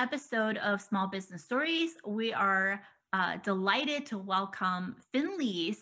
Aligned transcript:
episode 0.00 0.56
of 0.56 0.80
Small 0.80 1.08
Business 1.08 1.44
Stories, 1.44 1.90
we 2.06 2.32
are 2.32 2.82
uh, 3.12 3.36
delighted 3.44 4.06
to 4.06 4.16
welcome 4.16 4.96
Finli's 5.12 5.76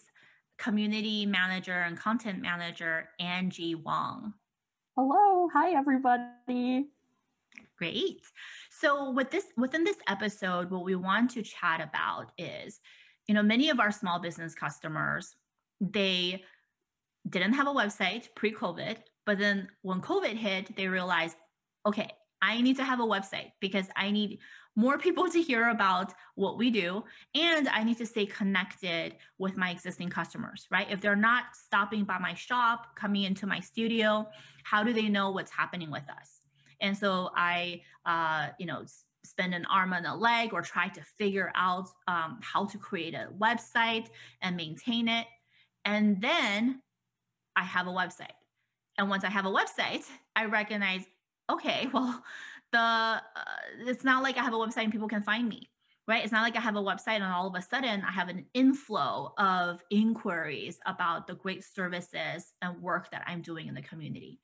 community 0.58 1.24
manager 1.24 1.82
and 1.82 1.96
content 1.96 2.42
manager, 2.42 3.10
Angie 3.20 3.76
Wong. 3.76 4.34
Hello. 4.96 5.48
Hi, 5.54 5.70
everybody. 5.78 6.88
Great. 7.78 8.22
So 8.70 9.12
with 9.12 9.30
this 9.30 9.44
within 9.56 9.84
this 9.84 9.98
episode, 10.08 10.68
what 10.72 10.84
we 10.84 10.96
want 10.96 11.30
to 11.32 11.42
chat 11.42 11.80
about 11.80 12.32
is, 12.36 12.80
you 13.28 13.36
know, 13.36 13.42
many 13.44 13.70
of 13.70 13.78
our 13.78 13.92
small 13.92 14.18
business 14.18 14.52
customers, 14.52 15.36
they 15.80 16.42
didn't 17.28 17.52
have 17.52 17.68
a 17.68 17.72
website 17.72 18.26
pre-COVID, 18.34 18.96
but 19.26 19.38
then 19.38 19.68
when 19.82 20.00
COVID 20.00 20.34
hit, 20.34 20.74
they 20.74 20.88
realized, 20.88 21.36
okay, 21.86 22.10
I 22.40 22.60
need 22.60 22.76
to 22.76 22.84
have 22.84 23.00
a 23.00 23.04
website 23.04 23.52
because 23.60 23.86
I 23.96 24.10
need 24.10 24.38
more 24.76 24.96
people 24.96 25.28
to 25.28 25.42
hear 25.42 25.70
about 25.70 26.14
what 26.36 26.56
we 26.56 26.70
do 26.70 27.02
and 27.34 27.68
I 27.68 27.82
need 27.82 27.98
to 27.98 28.06
stay 28.06 28.26
connected 28.26 29.16
with 29.38 29.56
my 29.56 29.70
existing 29.70 30.08
customers, 30.08 30.66
right? 30.70 30.86
If 30.88 31.00
they're 31.00 31.16
not 31.16 31.44
stopping 31.54 32.04
by 32.04 32.18
my 32.18 32.34
shop, 32.34 32.94
coming 32.94 33.24
into 33.24 33.46
my 33.46 33.58
studio, 33.58 34.28
how 34.62 34.84
do 34.84 34.92
they 34.92 35.08
know 35.08 35.32
what's 35.32 35.50
happening 35.50 35.90
with 35.90 36.08
us? 36.08 36.42
And 36.80 36.96
so 36.96 37.30
I, 37.34 37.82
uh, 38.06 38.50
you 38.58 38.66
know, 38.66 38.84
spend 39.24 39.52
an 39.52 39.66
arm 39.66 39.92
and 39.92 40.06
a 40.06 40.14
leg 40.14 40.52
or 40.52 40.62
try 40.62 40.88
to 40.88 41.02
figure 41.18 41.50
out 41.54 41.88
um, 42.06 42.38
how 42.40 42.64
to 42.66 42.78
create 42.78 43.14
a 43.14 43.28
website 43.36 44.06
and 44.42 44.56
maintain 44.56 45.08
it. 45.08 45.26
And 45.84 46.20
then 46.20 46.82
I 47.56 47.64
have 47.64 47.86
a 47.86 47.90
website. 47.90 48.36
And 48.96 49.08
once 49.08 49.24
I 49.24 49.30
have 49.30 49.46
a 49.46 49.50
website, 49.50 50.04
I 50.34 50.46
recognize, 50.46 51.04
okay, 51.50 51.88
well, 51.92 52.22
the 52.72 52.78
uh, 52.78 53.20
it's 53.86 54.04
not 54.04 54.22
like 54.22 54.36
I 54.36 54.42
have 54.42 54.54
a 54.54 54.56
website 54.56 54.84
and 54.84 54.92
people 54.92 55.08
can 55.08 55.22
find 55.22 55.48
me, 55.48 55.70
right? 56.06 56.22
It's 56.22 56.32
not 56.32 56.42
like 56.42 56.56
I 56.56 56.60
have 56.60 56.76
a 56.76 56.82
website 56.82 57.16
and 57.16 57.24
all 57.24 57.46
of 57.46 57.54
a 57.54 57.62
sudden 57.62 58.02
I 58.02 58.10
have 58.10 58.28
an 58.28 58.44
inflow 58.54 59.32
of 59.38 59.82
inquiries 59.90 60.78
about 60.86 61.26
the 61.26 61.34
great 61.34 61.64
services 61.64 62.52
and 62.62 62.82
work 62.82 63.10
that 63.10 63.24
I'm 63.26 63.40
doing 63.40 63.68
in 63.68 63.74
the 63.74 63.82
community. 63.82 64.40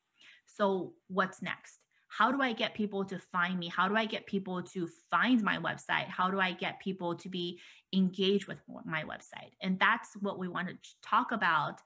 So, 0.47 0.95
what's 1.09 1.43
next? 1.43 1.81
How 2.09 2.31
do 2.31 2.41
I 2.41 2.53
get 2.53 2.75
people 2.75 3.05
to 3.07 3.19
find 3.19 3.59
me? 3.59 3.67
How 3.67 3.89
do 3.89 3.97
I 3.97 4.05
get 4.05 4.25
people 4.27 4.63
to 4.63 4.89
find 5.11 5.43
my 5.43 5.59
website? 5.59 6.07
How 6.07 6.31
do 6.31 6.39
I 6.39 6.53
get 6.53 6.79
people 6.79 7.17
to 7.17 7.29
be 7.29 7.59
engaged 7.93 8.47
with 8.47 8.59
my 8.85 9.03
website? 9.03 9.51
And 9.61 9.81
that's 9.81 10.11
what 10.21 10.39
we 10.39 10.47
want 10.47 10.69
to 10.69 10.77
talk 11.03 11.33
about 11.33 11.81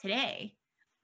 today. 0.00 0.54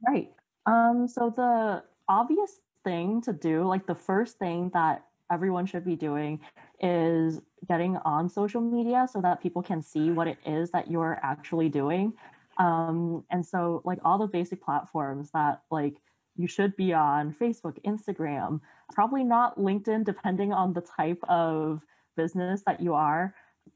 Right. 0.08 0.30
Um, 0.64 1.06
so 1.06 1.30
the 1.36 1.82
obvious 2.08 2.58
thing 2.84 3.20
to 3.22 3.32
do, 3.32 3.66
like 3.66 3.86
the 3.86 3.94
first 3.94 4.38
thing 4.38 4.70
that 4.74 5.04
everyone 5.30 5.66
should 5.66 5.84
be 5.84 5.96
doing 5.96 6.40
is 6.80 7.40
getting 7.68 7.96
on 7.98 8.28
social 8.28 8.60
media 8.60 9.06
so 9.10 9.20
that 9.20 9.40
people 9.42 9.62
can 9.62 9.82
see 9.82 10.10
what 10.10 10.26
it 10.26 10.38
is 10.44 10.70
that 10.70 10.90
you're 10.90 11.20
actually 11.22 11.68
doing. 11.68 12.12
Um, 12.58 13.24
and 13.30 13.44
so 13.44 13.80
like 13.84 13.98
all 14.04 14.18
the 14.18 14.26
basic 14.26 14.62
platforms 14.62 15.30
that 15.32 15.62
like 15.70 15.96
you 16.36 16.46
should 16.46 16.76
be 16.76 16.92
on 16.92 17.34
Facebook, 17.40 17.82
Instagram, 17.84 18.60
probably 18.92 19.24
not 19.24 19.58
LinkedIn, 19.58 20.04
depending 20.04 20.52
on 20.52 20.72
the 20.72 20.80
type 20.80 21.20
of 21.28 21.82
business 22.16 22.62
that 22.66 22.80
you 22.80 22.94
are, 22.94 23.34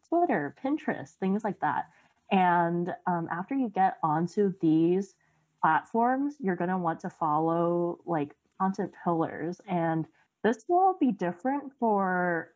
Twitter, 0.08 0.54
Pinterest, 0.62 1.10
things 1.10 1.44
like 1.44 1.60
that. 1.60 1.86
And 2.30 2.94
um, 3.06 3.28
after 3.30 3.54
you 3.54 3.68
get 3.68 3.98
onto 4.02 4.54
these 4.60 5.14
platforms, 5.60 6.36
you're 6.40 6.56
going 6.56 6.70
to 6.70 6.78
want 6.78 7.00
to 7.00 7.10
follow 7.10 8.00
like 8.06 8.34
content 8.64 8.92
pillars. 9.04 9.60
And 9.68 10.06
this 10.42 10.64
will 10.68 10.96
be 11.00 11.12
different 11.12 11.72
for 11.78 12.50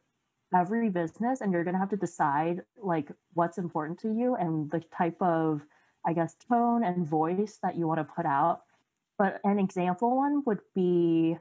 every 0.55 0.89
business. 0.89 1.41
And 1.41 1.53
you're 1.53 1.65
going 1.65 1.75
to 1.75 1.81
have 1.81 1.91
to 1.91 1.97
decide 1.97 2.63
like 2.83 3.11
what's 3.35 3.59
important 3.59 3.99
to 4.01 4.09
you 4.09 4.37
and 4.37 4.71
the 4.71 4.83
type 4.97 5.21
of, 5.21 5.63
I 6.07 6.13
guess, 6.15 6.35
tone 6.49 6.85
and 6.85 7.07
voice 7.07 7.59
that 7.63 7.77
you 7.77 7.87
want 7.87 8.01
to 8.01 8.05
put 8.05 8.27
out. 8.27 8.63
But 9.19 9.41
an 9.45 9.59
example 9.59 10.17
one 10.17 10.43
would 10.47 10.61
be 10.75 11.37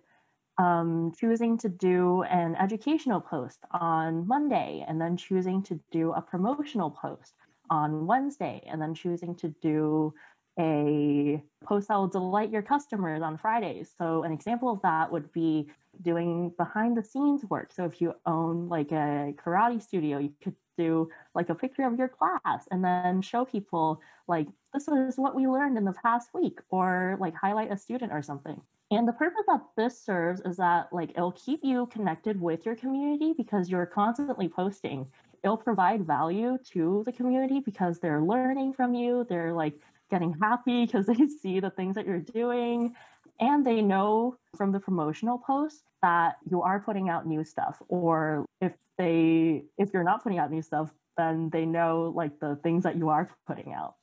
um, 0.58 1.14
choosing 1.18 1.58
to 1.60 1.70
do 1.70 2.24
an 2.24 2.56
educational 2.56 3.22
post 3.22 3.60
on 3.72 4.28
Monday 4.28 4.84
and 4.88 5.00
then 5.00 5.16
choosing 5.16 5.62
to 5.64 5.80
do 5.92 6.12
a 6.14 6.22
promotional 6.22 6.90
post 6.90 7.34
on 7.70 8.08
Wednesday 8.08 8.64
and 8.68 8.82
then 8.82 8.96
choosing 8.96 9.36
to 9.36 9.50
do 9.62 10.14
a 10.60 11.42
post 11.64 11.88
that 11.88 11.96
will 11.96 12.08
delight 12.08 12.52
your 12.52 12.62
customers 12.62 13.22
on 13.22 13.38
Fridays. 13.38 13.94
So, 13.98 14.24
an 14.24 14.32
example 14.32 14.70
of 14.70 14.82
that 14.82 15.12
would 15.12 15.32
be 15.32 15.70
doing 16.02 16.52
behind 16.58 16.98
the 16.98 17.04
scenes 17.04 17.46
work. 17.46 17.72
So, 17.72 17.86
if 17.86 18.02
you 18.02 18.14
own 18.26 18.68
like 18.70 18.92
a 18.92 19.34
karate 19.38 19.82
studio, 19.82 20.18
you 20.20 20.32
could 20.42 20.56
do 20.78 21.10
like 21.34 21.50
a 21.50 21.56
picture 21.56 21.86
of 21.86 21.98
your 21.98 22.08
class 22.08 22.68
and 22.72 22.84
then 22.84 23.22
show 23.22 23.44
people 23.44 24.00
like 24.28 24.48
this 24.74 24.88
is 24.88 25.18
what 25.18 25.36
we 25.36 25.48
learned 25.48 25.78
in 25.78 25.86
the 25.86 25.94
past 26.04 26.30
week 26.34 26.60
or 26.70 27.18
like 27.20 27.34
highlight 27.36 27.72
a 27.72 27.78
student 27.78 28.12
or 28.12 28.22
something. 28.22 28.62
And 28.92 29.08
the 29.08 29.14
purpose 29.14 29.44
that 29.48 29.62
this 29.76 30.00
serves 30.00 30.42
is 30.42 30.58
that 30.58 30.88
like 30.94 31.10
it'll 31.12 31.34
keep 31.34 31.60
you 31.64 31.88
connected 31.88 32.40
with 32.40 32.66
your 32.66 32.76
community 32.76 33.34
because 33.36 33.70
you're 33.70 33.86
constantly 33.86 34.48
posting. 34.48 35.08
It'll 35.44 35.58
provide 35.58 36.06
value 36.06 36.58
to 36.72 37.04
the 37.06 37.12
community 37.12 37.60
because 37.60 38.00
they're 38.00 38.22
learning 38.22 38.74
from 38.74 38.94
you. 38.94 39.26
They're 39.28 39.54
like 39.54 39.74
getting 40.10 40.36
happy 40.42 40.86
because 40.86 41.06
they 41.06 41.28
see 41.42 41.60
the 41.60 41.70
things 41.70 41.96
that 41.96 42.06
you're 42.06 42.20
doing 42.20 42.96
and 43.40 43.66
they 43.66 43.82
know 43.82 44.36
from 44.56 44.72
the 44.72 44.80
promotional 44.80 45.38
posts 45.38 45.84
that 46.02 46.38
you 46.50 46.62
are 46.62 46.80
putting 46.80 47.10
out 47.10 47.28
new 47.28 47.44
stuff 47.44 47.82
or 47.88 48.46
if 48.62 48.74
they 48.98 49.64
if 49.78 49.90
you're 49.94 50.04
not 50.04 50.24
putting 50.24 50.40
out 50.40 50.52
new 50.52 50.62
stuff 50.62 50.92
then 51.18 51.50
they 51.52 51.66
know 51.66 52.12
like 52.16 52.40
the 52.40 52.56
things 52.64 52.84
that 52.84 52.96
you 52.96 53.10
are 53.10 53.30
putting 53.46 53.74
out. 53.74 53.96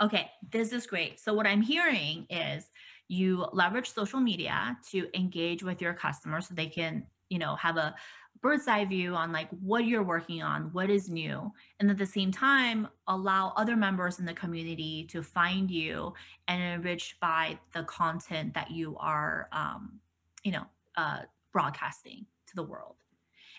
Okay 0.00 0.30
this 0.50 0.72
is 0.72 0.86
great. 0.86 1.20
So 1.20 1.34
what 1.34 1.46
i'm 1.46 1.62
hearing 1.62 2.26
is 2.30 2.70
you 3.08 3.46
leverage 3.52 3.90
social 3.90 4.20
media 4.20 4.76
to 4.90 5.08
engage 5.14 5.62
with 5.62 5.80
your 5.80 5.94
customers 5.94 6.48
so 6.48 6.54
they 6.54 6.66
can 6.66 7.06
you 7.28 7.38
know 7.38 7.56
have 7.56 7.76
a 7.76 7.94
bird's 8.40 8.68
eye 8.68 8.84
view 8.84 9.14
on 9.14 9.32
like 9.32 9.48
what 9.60 9.84
you're 9.84 10.02
working 10.02 10.42
on, 10.42 10.72
what 10.72 10.90
is 10.90 11.08
new, 11.08 11.52
and 11.80 11.90
at 11.90 11.98
the 11.98 12.06
same 12.06 12.30
time 12.30 12.88
allow 13.06 13.52
other 13.56 13.76
members 13.76 14.18
in 14.18 14.24
the 14.24 14.34
community 14.34 15.06
to 15.10 15.22
find 15.22 15.70
you 15.70 16.12
and 16.48 16.62
enrich 16.62 17.16
by 17.20 17.58
the 17.74 17.82
content 17.84 18.54
that 18.54 18.70
you 18.70 18.96
are, 18.98 19.48
um, 19.52 20.00
you 20.42 20.52
know, 20.52 20.66
uh, 20.96 21.20
broadcasting 21.52 22.26
to 22.46 22.56
the 22.56 22.62
world. 22.62 22.96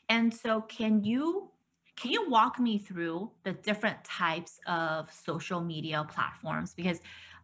And 0.10 0.34
so, 0.34 0.62
can 0.62 1.04
you 1.04 1.52
can 1.98 2.12
you 2.12 2.30
walk 2.30 2.60
me 2.60 2.78
through 2.78 3.32
the 3.44 3.54
different 3.54 4.04
types 4.04 4.60
of 4.68 5.12
social 5.12 5.62
media 5.62 6.06
platforms 6.08 6.74
because 6.76 7.00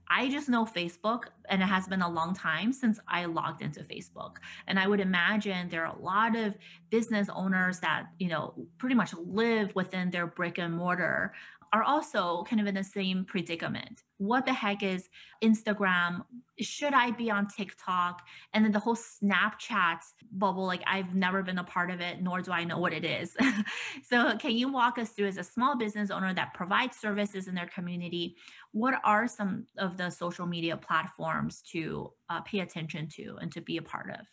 I 0.09 0.29
just 0.29 0.49
know 0.49 0.65
Facebook, 0.65 1.25
and 1.49 1.61
it 1.61 1.65
has 1.65 1.87
been 1.87 2.01
a 2.01 2.09
long 2.09 2.35
time 2.35 2.71
since 2.71 2.99
I 3.07 3.25
logged 3.25 3.61
into 3.61 3.81
Facebook. 3.81 4.37
And 4.67 4.79
I 4.79 4.87
would 4.87 4.99
imagine 4.99 5.69
there 5.69 5.85
are 5.85 5.95
a 5.95 6.01
lot 6.01 6.35
of 6.35 6.55
business 6.89 7.29
owners 7.33 7.79
that, 7.79 8.07
you 8.19 8.27
know, 8.27 8.53
pretty 8.77 8.95
much 8.95 9.13
live 9.13 9.73
within 9.75 10.11
their 10.11 10.27
brick 10.27 10.57
and 10.59 10.73
mortar 10.73 11.33
are 11.73 11.83
also 11.83 12.45
kind 12.47 12.61
of 12.61 12.67
in 12.67 12.75
the 12.75 12.83
same 12.83 13.25
predicament. 13.25 14.03
What 14.17 14.45
the 14.45 14.53
heck 14.53 14.83
is 14.83 15.09
Instagram? 15.43 16.23
Should 16.59 16.93
I 16.93 17.09
be 17.09 17.31
on 17.31 17.47
TikTok? 17.47 18.21
And 18.53 18.63
then 18.63 18.71
the 18.71 18.79
whole 18.79 18.95
Snapchat 18.95 19.97
bubble, 20.31 20.67
like 20.67 20.83
I've 20.85 21.15
never 21.15 21.41
been 21.41 21.57
a 21.57 21.63
part 21.63 21.89
of 21.89 21.99
it, 21.99 22.21
nor 22.21 22.41
do 22.41 22.51
I 22.51 22.63
know 22.63 22.77
what 22.77 22.93
it 22.93 23.03
is. 23.03 23.35
so, 24.03 24.37
can 24.37 24.51
you 24.51 24.71
walk 24.71 24.99
us 24.99 25.09
through 25.09 25.27
as 25.27 25.37
a 25.37 25.43
small 25.43 25.75
business 25.75 26.11
owner 26.11 26.31
that 26.35 26.53
provides 26.53 26.97
services 26.97 27.47
in 27.47 27.55
their 27.55 27.67
community? 27.67 28.37
What 28.71 29.01
are 29.03 29.27
some 29.27 29.65
of 29.79 29.97
the 29.97 30.11
social 30.11 30.45
media 30.45 30.77
platforms 30.77 31.63
to 31.71 32.13
uh, 32.29 32.41
pay 32.41 32.59
attention 32.59 33.07
to 33.15 33.37
and 33.41 33.51
to 33.51 33.61
be 33.61 33.77
a 33.77 33.81
part 33.81 34.11
of? 34.11 34.25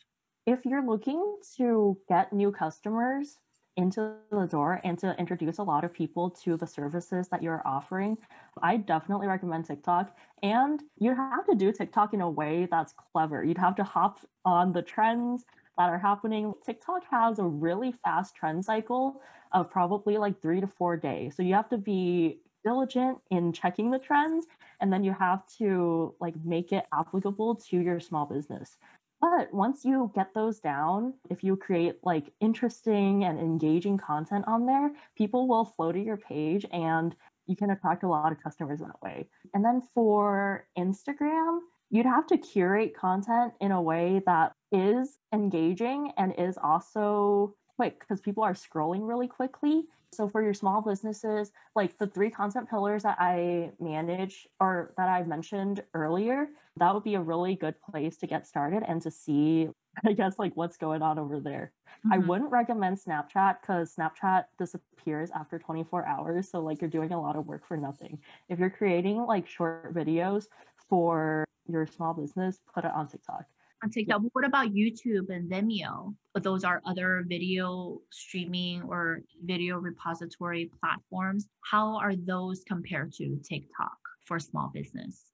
If 0.46 0.66
you're 0.66 0.86
looking 0.86 1.36
to 1.56 1.96
get 2.06 2.34
new 2.34 2.52
customers, 2.52 3.38
into 3.80 4.14
the 4.30 4.46
door 4.46 4.80
and 4.84 4.98
to 4.98 5.16
introduce 5.18 5.58
a 5.58 5.62
lot 5.62 5.84
of 5.84 5.92
people 5.92 6.30
to 6.30 6.56
the 6.56 6.66
services 6.66 7.28
that 7.28 7.42
you're 7.42 7.62
offering, 7.64 8.18
I 8.62 8.76
definitely 8.76 9.26
recommend 9.26 9.64
TikTok. 9.64 10.16
And 10.42 10.82
you 10.98 11.14
have 11.14 11.46
to 11.46 11.54
do 11.54 11.72
TikTok 11.72 12.12
in 12.14 12.20
a 12.20 12.30
way 12.30 12.68
that's 12.70 12.94
clever. 13.12 13.42
You'd 13.42 13.58
have 13.58 13.76
to 13.76 13.84
hop 13.84 14.18
on 14.44 14.72
the 14.72 14.82
trends 14.82 15.44
that 15.78 15.88
are 15.88 15.98
happening. 15.98 16.52
TikTok 16.64 17.02
has 17.10 17.38
a 17.38 17.44
really 17.44 17.92
fast 18.04 18.34
trend 18.34 18.64
cycle 18.64 19.22
of 19.52 19.70
probably 19.70 20.18
like 20.18 20.40
three 20.40 20.60
to 20.60 20.66
four 20.66 20.96
days. 20.96 21.34
So 21.36 21.42
you 21.42 21.54
have 21.54 21.70
to 21.70 21.78
be 21.78 22.40
diligent 22.62 23.18
in 23.30 23.52
checking 23.52 23.90
the 23.90 23.98
trends 23.98 24.46
and 24.80 24.92
then 24.92 25.02
you 25.02 25.14
have 25.18 25.46
to 25.58 26.14
like 26.20 26.34
make 26.44 26.72
it 26.72 26.84
applicable 26.92 27.54
to 27.54 27.78
your 27.78 27.98
small 28.00 28.26
business 28.26 28.76
but 29.20 29.52
once 29.52 29.84
you 29.84 30.10
get 30.14 30.32
those 30.34 30.60
down, 30.60 31.14
if 31.28 31.44
you 31.44 31.56
create 31.56 31.96
like 32.02 32.32
interesting 32.40 33.24
and 33.24 33.38
engaging 33.38 33.98
content 33.98 34.44
on 34.46 34.66
there, 34.66 34.92
people 35.16 35.46
will 35.46 35.64
flow 35.64 35.92
to 35.92 36.00
your 36.00 36.16
page 36.16 36.64
and 36.72 37.14
you 37.46 37.56
can 37.56 37.70
attract 37.70 38.02
a 38.02 38.08
lot 38.08 38.32
of 38.32 38.42
customers 38.42 38.80
that 38.80 39.02
way. 39.02 39.28
And 39.52 39.64
then 39.64 39.82
for 39.94 40.66
Instagram, 40.78 41.58
you'd 41.90 42.06
have 42.06 42.26
to 42.28 42.38
curate 42.38 42.96
content 42.96 43.52
in 43.60 43.72
a 43.72 43.82
way 43.82 44.22
that 44.24 44.52
is 44.72 45.18
engaging 45.34 46.12
and 46.16 46.32
is 46.38 46.56
also 46.62 47.54
quick 47.80 48.00
because 48.00 48.20
people 48.20 48.42
are 48.42 48.52
scrolling 48.52 49.08
really 49.08 49.26
quickly. 49.26 49.84
So 50.12 50.28
for 50.28 50.42
your 50.42 50.52
small 50.52 50.82
businesses, 50.82 51.50
like 51.74 51.96
the 51.96 52.06
three 52.06 52.28
content 52.28 52.68
pillars 52.68 53.04
that 53.04 53.16
I 53.18 53.70
manage 53.80 54.46
or 54.60 54.92
that 54.98 55.08
I 55.08 55.22
mentioned 55.22 55.82
earlier, 55.94 56.48
that 56.76 56.92
would 56.92 57.04
be 57.04 57.14
a 57.14 57.22
really 57.22 57.54
good 57.54 57.80
place 57.80 58.18
to 58.18 58.26
get 58.26 58.46
started 58.46 58.82
and 58.86 59.00
to 59.00 59.10
see, 59.10 59.70
I 60.04 60.12
guess, 60.12 60.38
like 60.38 60.54
what's 60.56 60.76
going 60.76 61.00
on 61.00 61.18
over 61.18 61.40
there. 61.40 61.72
Mm-hmm. 62.04 62.12
I 62.12 62.18
wouldn't 62.18 62.50
recommend 62.50 62.98
Snapchat 62.98 63.62
because 63.62 63.94
Snapchat 63.96 64.44
disappears 64.58 65.30
after 65.30 65.58
24 65.58 66.04
hours. 66.04 66.50
So 66.50 66.60
like 66.60 66.82
you're 66.82 66.90
doing 66.90 67.12
a 67.12 67.22
lot 67.22 67.36
of 67.36 67.46
work 67.46 67.66
for 67.66 67.78
nothing. 67.78 68.18
If 68.50 68.58
you're 68.58 68.68
creating 68.68 69.24
like 69.24 69.48
short 69.48 69.94
videos 69.94 70.48
for 70.90 71.46
your 71.66 71.86
small 71.86 72.12
business, 72.12 72.58
put 72.74 72.84
it 72.84 72.90
on 72.90 73.08
TikTok 73.08 73.46
on 73.82 73.90
TikTok. 73.90 74.22
What 74.32 74.44
about 74.44 74.72
YouTube 74.72 75.30
and 75.30 75.50
Vimeo? 75.50 76.14
Those 76.34 76.64
are 76.64 76.82
other 76.84 77.24
video 77.26 78.00
streaming 78.10 78.82
or 78.82 79.22
video 79.44 79.78
repository 79.78 80.70
platforms. 80.80 81.48
How 81.62 81.96
are 81.96 82.14
those 82.14 82.62
compared 82.66 83.12
to 83.14 83.38
TikTok 83.42 83.98
for 84.24 84.38
small 84.38 84.70
business? 84.72 85.24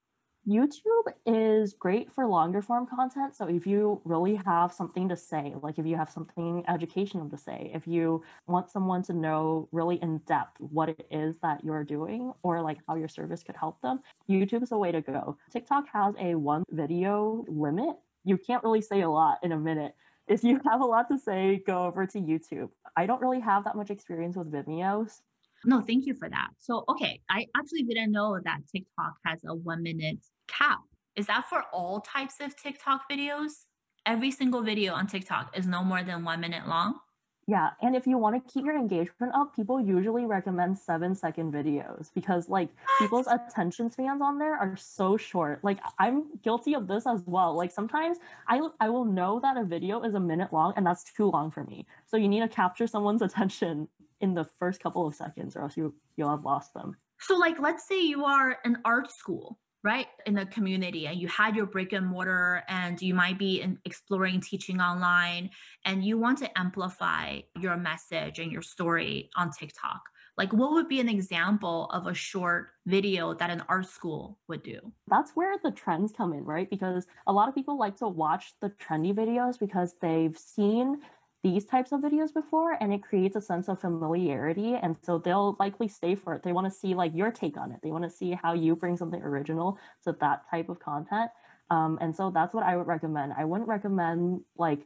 YouTube 0.47 1.11
is 1.25 1.73
great 1.73 2.09
for 2.09 2.25
longer 2.25 2.61
form 2.61 2.87
content. 2.87 3.35
So 3.35 3.49
if 3.49 3.67
you 3.67 3.99
really 4.05 4.35
have 4.45 4.71
something 4.71 5.09
to 5.09 5.17
say, 5.17 5.53
like 5.61 5.77
if 5.77 5.85
you 5.85 5.97
have 5.97 6.09
something 6.09 6.63
educational 6.69 7.29
to 7.29 7.37
say, 7.37 7.69
if 7.73 7.85
you 7.85 8.23
want 8.47 8.71
someone 8.71 9.03
to 9.03 9.13
know 9.13 9.67
really 9.73 10.01
in 10.01 10.19
depth 10.19 10.55
what 10.59 10.87
it 10.87 11.05
is 11.11 11.35
that 11.41 11.65
you're 11.65 11.83
doing 11.83 12.31
or 12.43 12.61
like 12.61 12.77
how 12.87 12.95
your 12.95 13.09
service 13.09 13.43
could 13.43 13.57
help 13.57 13.81
them, 13.81 13.99
YouTube 14.29 14.63
is 14.63 14.69
the 14.69 14.77
way 14.77 14.89
to 14.89 15.01
go. 15.01 15.37
TikTok 15.51 15.85
has 15.91 16.15
a 16.17 16.35
one 16.35 16.63
video 16.69 17.43
limit 17.49 17.97
you 18.27 18.37
can't 18.37 18.63
really 18.63 18.81
say 18.81 19.01
a 19.01 19.09
lot 19.09 19.37
in 19.41 19.53
a 19.53 19.57
minute. 19.57 19.93
If 20.27 20.43
you 20.43 20.59
have 20.69 20.81
a 20.81 20.85
lot 20.85 21.07
to 21.09 21.17
say, 21.17 21.63
go 21.65 21.85
over 21.85 22.05
to 22.05 22.17
YouTube. 22.19 22.69
I 22.97 23.05
don't 23.05 23.21
really 23.21 23.39
have 23.39 23.63
that 23.63 23.77
much 23.77 23.89
experience 23.89 24.35
with 24.35 24.51
Vimeo. 24.51 25.09
No, 25.63 25.81
thank 25.81 26.05
you 26.05 26.13
for 26.13 26.29
that. 26.29 26.49
So, 26.59 26.83
okay, 26.89 27.21
I 27.29 27.47
actually 27.55 27.83
didn't 27.83 28.11
know 28.11 28.37
that 28.43 28.59
TikTok 28.69 29.13
has 29.25 29.39
a 29.47 29.55
one 29.55 29.81
minute 29.81 30.19
cap. 30.47 30.79
Is 31.15 31.27
that 31.27 31.45
for 31.49 31.63
all 31.71 32.01
types 32.01 32.35
of 32.41 32.55
TikTok 32.57 33.03
videos? 33.09 33.51
Every 34.05 34.31
single 34.31 34.61
video 34.61 34.93
on 34.93 35.07
TikTok 35.07 35.57
is 35.57 35.65
no 35.65 35.83
more 35.83 36.03
than 36.03 36.25
one 36.25 36.41
minute 36.41 36.67
long? 36.67 36.99
Yeah, 37.49 37.69
and 37.81 37.95
if 37.95 38.05
you 38.05 38.17
want 38.17 38.35
to 38.35 38.53
keep 38.53 38.65
your 38.65 38.77
engagement 38.77 39.31
up, 39.33 39.55
people 39.55 39.79
usually 39.79 40.25
recommend 40.25 40.77
seven 40.77 41.15
second 41.15 41.53
videos 41.53 42.09
because 42.13 42.49
like 42.49 42.67
people's 42.99 43.27
attention 43.27 43.89
spans 43.89 44.21
on 44.21 44.37
there 44.37 44.57
are 44.57 44.75
so 44.75 45.15
short. 45.15 45.63
Like 45.63 45.79
I'm 45.97 46.25
guilty 46.43 46.75
of 46.75 46.89
this 46.89 47.07
as 47.07 47.23
well. 47.25 47.55
Like 47.55 47.71
sometimes 47.71 48.17
I 48.49 48.59
I 48.81 48.89
will 48.89 49.05
know 49.05 49.39
that 49.39 49.55
a 49.55 49.63
video 49.63 50.01
is 50.01 50.13
a 50.13 50.19
minute 50.19 50.51
long 50.51 50.73
and 50.75 50.85
that's 50.85 51.05
too 51.05 51.31
long 51.31 51.49
for 51.49 51.63
me. 51.63 51.87
So 52.05 52.17
you 52.17 52.27
need 52.27 52.41
to 52.41 52.49
capture 52.49 52.85
someone's 52.85 53.21
attention 53.27 53.87
in 54.19 54.33
the 54.33 54.43
first 54.43 54.83
couple 54.83 55.07
of 55.07 55.15
seconds 55.15 55.55
or 55.55 55.61
else 55.61 55.77
you 55.77 55.93
you'll 56.17 56.29
have 56.29 56.43
lost 56.43 56.73
them. 56.73 56.97
So 57.17 57.37
like 57.37 57.61
let's 57.61 57.87
say 57.87 58.01
you 58.01 58.25
are 58.25 58.57
an 58.65 58.79
art 58.83 59.09
school 59.09 59.57
right 59.87 60.07
in 60.25 60.33
the 60.33 60.45
community 60.47 61.07
and 61.07 61.17
you 61.17 61.29
had 61.29 61.55
your 61.55 61.65
brick 61.65 61.93
and 61.93 62.05
mortar 62.05 62.61
and 62.67 63.01
you 63.01 63.13
might 63.13 63.39
be 63.39 63.61
in 63.61 63.79
exploring 63.85 64.41
teaching 64.41 64.81
online 64.81 65.49
and 65.85 66.03
you 66.03 66.17
want 66.17 66.37
to 66.37 66.59
amplify 66.59 67.39
your 67.57 67.77
message 67.77 68.37
and 68.39 68.51
your 68.51 68.61
story 68.61 69.29
on 69.37 69.49
TikTok. 69.49 70.01
Like 70.37 70.51
what 70.51 70.73
would 70.73 70.89
be 70.89 70.99
an 70.99 71.07
example 71.07 71.85
of 71.93 72.05
a 72.05 72.13
short 72.13 72.71
video 72.85 73.33
that 73.35 73.49
an 73.49 73.63
art 73.69 73.87
school 73.87 74.37
would 74.49 74.61
do? 74.61 74.79
That's 75.07 75.31
where 75.37 75.55
the 75.63 75.71
trends 75.71 76.11
come 76.11 76.33
in 76.33 76.43
right? 76.43 76.69
Because 76.69 77.07
a 77.25 77.31
lot 77.31 77.47
of 77.47 77.55
people 77.55 77.79
like 77.79 77.95
to 77.97 78.09
watch 78.09 78.55
the 78.59 78.71
trendy 78.71 79.13
videos 79.13 79.57
because 79.57 79.95
they've 80.01 80.37
seen 80.37 80.99
these 81.47 81.65
types 81.65 81.93
of 81.93 82.01
videos 82.01 82.33
before 82.33 82.77
and 82.81 82.93
it 82.93 83.01
creates 83.01 83.37
a 83.37 83.41
sense 83.41 83.69
of 83.69 83.79
familiarity 83.79 84.75
and 84.75 84.97
so 85.01 85.17
they'll 85.17 85.55
likely 85.59 85.87
stay 85.87 86.13
for 86.13 86.33
it. 86.33 86.43
They 86.43 86.51
want 86.51 86.65
to 86.65 86.71
see 86.71 86.93
like 86.93 87.15
your 87.15 87.31
take 87.31 87.57
on 87.57 87.71
it. 87.71 87.79
They 87.81 87.91
want 87.91 88.03
to 88.03 88.09
see 88.09 88.31
how 88.31 88.53
you 88.53 88.75
bring 88.75 88.97
something 88.97 89.21
original 89.21 89.79
to 90.03 90.15
that 90.19 90.43
type 90.51 90.67
of 90.67 90.79
content. 90.79 91.31
Um, 91.69 91.97
and 92.01 92.13
so 92.15 92.31
that's 92.31 92.53
what 92.53 92.63
i 92.63 92.75
would 92.75 92.87
recommend. 92.87 93.33
I 93.37 93.45
wouldn't 93.45 93.69
recommend 93.69 94.41
like 94.57 94.81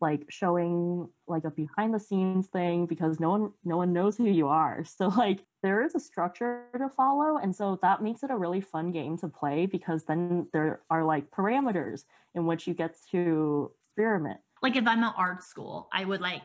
like 0.00 0.24
showing 0.28 1.08
like 1.28 1.44
a 1.44 1.50
behind 1.50 1.94
the 1.94 2.00
scenes 2.00 2.46
thing 2.48 2.86
because 2.86 3.20
no 3.20 3.30
one 3.30 3.52
no 3.64 3.76
one 3.76 3.92
knows 3.92 4.16
who 4.16 4.24
you 4.24 4.48
are. 4.48 4.84
So 4.96 5.08
like 5.08 5.40
there 5.62 5.82
is 5.84 5.94
a 5.94 6.00
structure 6.00 6.64
to 6.78 6.88
follow 6.88 7.36
and 7.36 7.54
so 7.54 7.78
that 7.82 8.02
makes 8.02 8.22
it 8.22 8.30
a 8.30 8.36
really 8.36 8.62
fun 8.62 8.90
game 8.90 9.18
to 9.18 9.28
play 9.28 9.66
because 9.66 10.04
then 10.04 10.46
there 10.54 10.80
are 10.88 11.04
like 11.04 11.30
parameters 11.30 12.04
in 12.34 12.46
which 12.46 12.66
you 12.66 12.72
get 12.72 12.96
to 13.10 13.70
experiment 13.94 14.40
like 14.64 14.76
if 14.76 14.86
I'm 14.86 15.04
at 15.04 15.14
art 15.18 15.44
school, 15.44 15.88
I 15.92 16.06
would 16.06 16.22
like 16.22 16.44